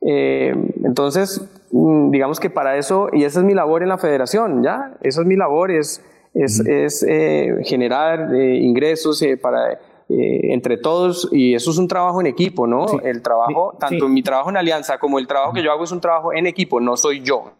[0.00, 0.54] Eh,
[0.84, 4.94] entonces, mm, digamos que para eso, y esa es mi labor en la federación, ¿ya?
[5.00, 6.00] Esa es mi labor, es,
[6.32, 12.68] es, eh, generar eh, ingresos para, entre todos, y eso es un trabajo en equipo,
[12.68, 12.86] ¿no?
[13.02, 16.00] El trabajo, tanto mi trabajo en alianza como el trabajo que yo hago es un
[16.00, 17.50] trabajo en equipo, no soy yo.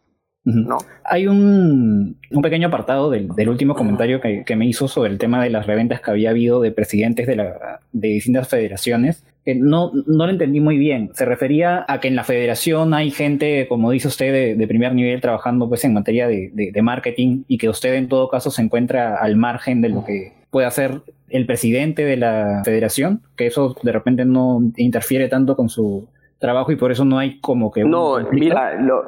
[0.45, 0.79] ¿No?
[1.05, 5.19] Hay un, un, pequeño apartado del, del último comentario que, que, me hizo sobre el
[5.19, 9.23] tema de las reventas que había habido de presidentes de, la, de distintas federaciones
[9.57, 11.11] no, no lo entendí muy bien.
[11.15, 15.21] Se refería a que en la federación hay gente, como dice usted, de, primer nivel
[15.21, 19.17] trabajando pues en materia de, de, marketing y que usted en todo caso se encuentra
[19.17, 23.93] al margen de lo que puede hacer el presidente de la federación, que eso de
[23.93, 26.07] repente no interfiere tanto con su
[26.39, 27.85] trabajo y por eso no hay como que...
[27.85, 29.05] No, mira, lo,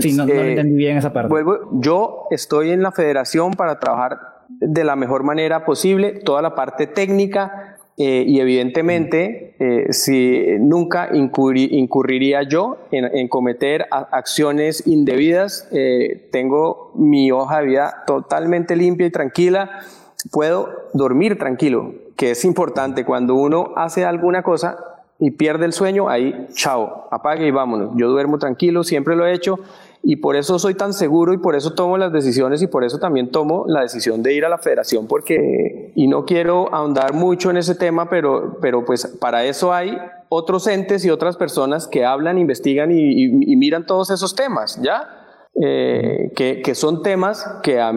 [0.00, 1.34] sí, no, no eh, entendí bien esa parte.
[1.72, 4.18] yo estoy en la federación para trabajar
[4.48, 11.10] de la mejor manera posible, toda la parte técnica, eh, y evidentemente, eh, si nunca
[11.12, 19.10] incurriría yo en, cometer acciones indebidas, eh, tengo mi hoja de vida totalmente limpia y
[19.10, 19.82] tranquila,
[20.30, 23.04] puedo dormir tranquilo, que es importante.
[23.04, 24.78] Cuando uno hace alguna cosa
[25.24, 27.92] y pierde el sueño, ahí, chao, apague y vámonos.
[27.94, 29.60] Yo duermo tranquilo, siempre lo he hecho
[30.02, 32.98] y por eso soy tan seguro y por eso tomo las decisiones y por eso
[32.98, 37.50] también tomo la decisión de ir a la federación porque, y no quiero ahondar mucho
[37.50, 39.96] en ese tema, pero, pero pues para eso hay
[40.28, 45.08] otros entes y otras personas que hablan, investigan y, miran todos esos temas, ¿ya?
[45.54, 47.92] Eh, que, que, son temas que a,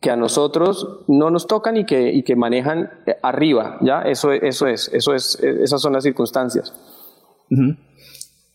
[0.00, 2.90] que a nosotros no nos tocan y que, y que manejan
[3.22, 4.02] arriba, ¿ya?
[4.02, 6.72] Eso, eso es, eso es, esas son las circunstancias.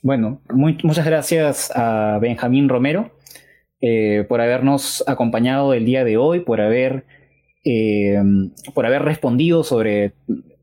[0.02, 3.12] Bueno, muchas gracias a Benjamín Romero
[3.82, 7.06] eh, por habernos acompañado el día de hoy, por haber,
[7.66, 8.22] eh,
[8.74, 10.14] por haber respondido sobre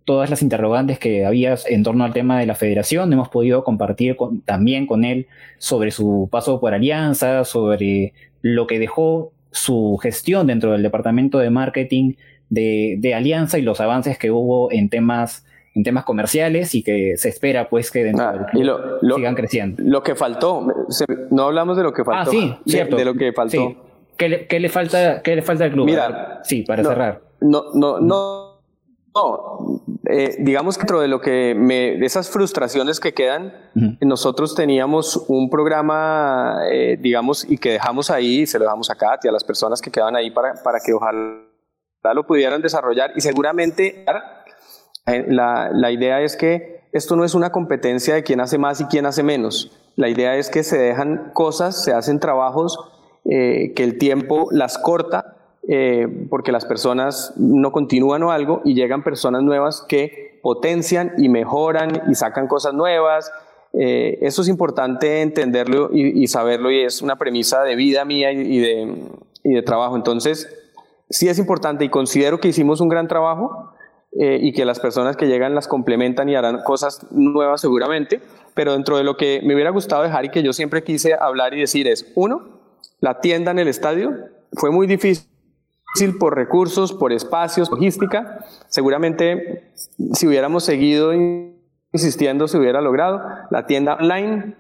[0.07, 3.13] todas las interrogantes que había en torno al tema de la federación.
[3.13, 4.17] Hemos podido compartir
[4.47, 5.27] también con él
[5.59, 11.51] sobre su paso por Alianza, sobre lo que dejó su gestión dentro del departamento de
[11.51, 12.15] marketing
[12.49, 15.45] de, de Alianza y los avances que hubo en temas
[15.75, 19.83] en temas comerciales y que se espera pues que dentro ah, sigan creciendo.
[19.85, 20.67] Lo que faltó,
[21.31, 22.31] no hablamos de lo que faltó.
[22.31, 22.97] Ah, sí, cierto.
[22.97, 23.77] De, lo que faltó.
[24.17, 25.87] ¿Qué, le, falta, ¿Qué le falta al club?
[25.87, 27.23] Mira, sí, para cerrar.
[27.41, 28.40] No, no, no.
[29.15, 33.53] No, eh, digamos que dentro de lo que me, de esas frustraciones que quedan,
[34.01, 39.29] nosotros teníamos un programa, eh, digamos, y que dejamos ahí, se lo dejamos a Katy,
[39.29, 41.43] a las personas que quedan ahí para, para que ojalá
[42.15, 44.05] lo pudieran desarrollar y seguramente
[45.07, 48.81] eh, la, la, idea es que esto no es una competencia de quién hace más
[48.81, 49.73] y quién hace menos.
[49.97, 52.79] La idea es que se dejan cosas, se hacen trabajos
[53.25, 55.37] eh, que el tiempo las corta
[55.69, 61.29] eh, porque las personas no continúan o algo y llegan personas nuevas que potencian y
[61.29, 63.31] mejoran y sacan cosas nuevas.
[63.73, 68.59] eso es importante entenderlo y, y, saberlo y es una premisa de vida mía y,
[68.59, 68.95] de,
[69.45, 69.97] y de trabajo.
[69.97, 70.49] Entonces,
[71.11, 73.73] sí es importante y considero que hicimos un gran trabajo
[74.13, 78.21] eh, y que las personas que llegan las complementan y harán cosas nuevas seguramente,
[78.55, 81.55] pero dentro de lo que me hubiera gustado dejar y que yo siempre quise hablar
[81.55, 82.61] y decir es, uno,
[83.01, 84.13] la tienda en el estadio
[84.55, 85.30] fue muy difícil
[86.19, 88.45] por recursos, por espacios, logística.
[88.69, 89.73] Seguramente
[90.13, 91.13] si hubiéramos seguido
[91.93, 93.23] insistiendo se hubiera logrado.
[93.51, 94.57] La tienda online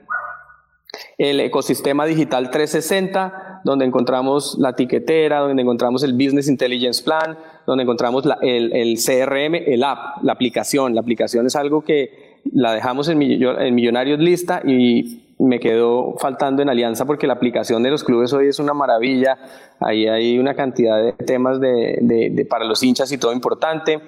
[1.18, 7.82] el ecosistema digital 360, donde encontramos la tiquetera, donde encontramos el Business Intelligence Plan, donde
[7.82, 10.94] encontramos el, CRM, el app, la aplicación.
[10.94, 16.68] La aplicación es algo que la dejamos en, Millonarios lista y me quedó faltando en
[16.68, 19.38] Alianza porque la aplicación de los clubes hoy es una maravilla.
[19.80, 24.00] Ahí hay una cantidad de temas de, para los hinchas y todo importante.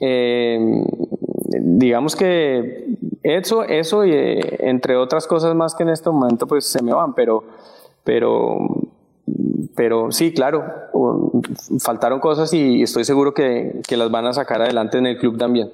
[0.00, 0.60] Eh,
[1.60, 2.86] digamos que
[3.22, 6.92] eso, eso y eh, entre otras cosas más que en este momento pues se me
[6.92, 7.44] van, pero,
[8.04, 8.58] pero,
[9.74, 10.64] pero sí, claro,
[11.80, 15.38] faltaron cosas y estoy seguro que, que, las van a sacar adelante en el club
[15.38, 15.70] también.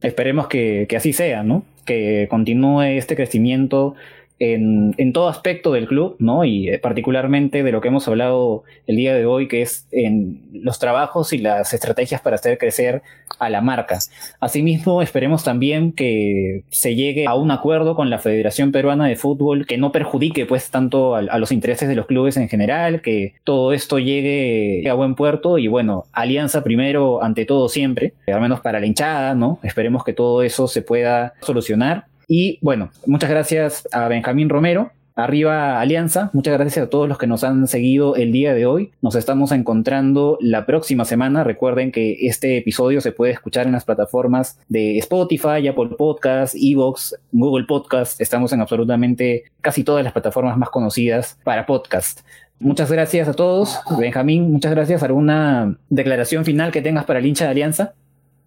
[0.00, 1.62] Esperemos que, que así sea, ¿no?
[1.86, 3.94] Que continúe este crecimiento
[4.38, 6.44] en, todo aspecto del club, ¿no?
[6.44, 10.40] Y eh, particularmente de lo que hemos hablado el día de hoy, que es en
[10.52, 13.02] los trabajos y las estrategias para hacer crecer
[13.38, 13.98] a la marca.
[14.40, 19.66] Asimismo, esperemos también que se llegue a un acuerdo con la Federación Peruana de Fútbol
[19.66, 23.72] que no perjudique pues tanto a los intereses de los clubes en general, que todo
[23.72, 28.80] esto llegue a buen puerto y bueno, alianza primero ante todo siempre, al menos para
[28.80, 29.58] la hinchada, ¿no?
[29.62, 34.90] Esperemos que todo eso se pueda solucionar y bueno, muchas gracias a Benjamín Romero.
[35.18, 38.90] Arriba Alianza, muchas gracias a todos los que nos han seguido el día de hoy.
[39.00, 41.42] Nos estamos encontrando la próxima semana.
[41.42, 47.16] Recuerden que este episodio se puede escuchar en las plataformas de Spotify, Apple Podcasts, Evox,
[47.32, 48.20] Google Podcast.
[48.20, 52.20] Estamos en absolutamente casi todas las plataformas más conocidas para podcast.
[52.58, 53.80] Muchas gracias a todos.
[53.98, 55.02] Benjamín, muchas gracias.
[55.02, 57.94] ¿Alguna declaración final que tengas para el hincha de Alianza?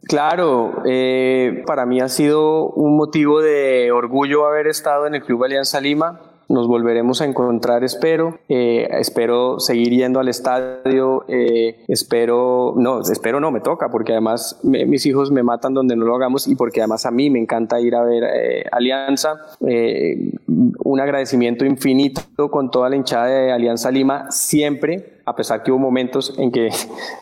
[0.03, 5.43] Claro, eh, para mí ha sido un motivo de orgullo haber estado en el Club
[5.43, 6.21] Alianza Lima.
[6.49, 8.39] Nos volveremos a encontrar, espero.
[8.49, 11.23] Eh, espero seguir yendo al estadio.
[11.27, 16.05] Eh, espero, no, espero no, me toca, porque además mis hijos me matan donde no
[16.05, 19.39] lo hagamos y porque además a mí me encanta ir a ver eh, Alianza.
[19.59, 25.77] un agradecimiento infinito con toda la hinchada de Alianza Lima, siempre, a pesar que hubo
[25.77, 26.69] momentos en que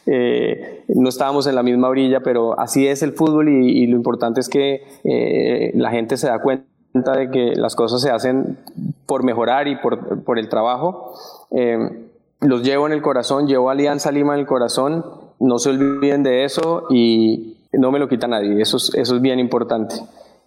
[0.87, 4.39] no estábamos en la misma orilla, pero así es el fútbol y, y lo importante
[4.39, 8.57] es que la gente se da cuenta de que las cosas se hacen
[9.05, 11.13] por mejorar y por, por el trabajo.
[11.51, 12.07] Eh,
[12.41, 15.05] los llevo en el corazón, llevo Alianza Lima en el corazón,
[15.39, 19.21] no se olviden de eso y no me lo quita nadie, eso es, eso es
[19.21, 19.95] bien importante.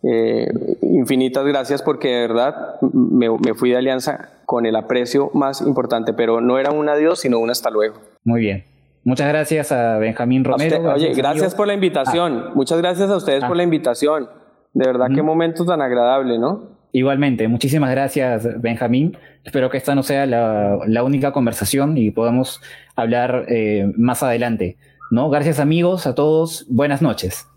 [0.03, 0.47] Eh,
[0.83, 6.13] infinitas gracias porque de verdad me, me, fui de Alianza con el aprecio más importante,
[6.15, 7.97] pero no era un adiós, sino un hasta luego.
[8.25, 8.65] Muy bien.
[9.05, 10.93] Muchas gracias a Benjamín Romero.
[10.93, 12.51] oye, gracias por la invitación.
[12.55, 14.29] Muchas gracias a ustedes por la invitación.
[14.73, 16.81] De verdad, qué momento tan agradable, ¿no?
[16.93, 19.17] Igualmente, muchísimas gracias, Benjamín.
[19.45, 22.61] Espero que esta no sea la, única conversación y podamos
[22.97, 24.77] hablar eh, más adelante.
[25.11, 25.29] ¿no?
[25.29, 27.50] Gracias amigos, a todos, buenas noches.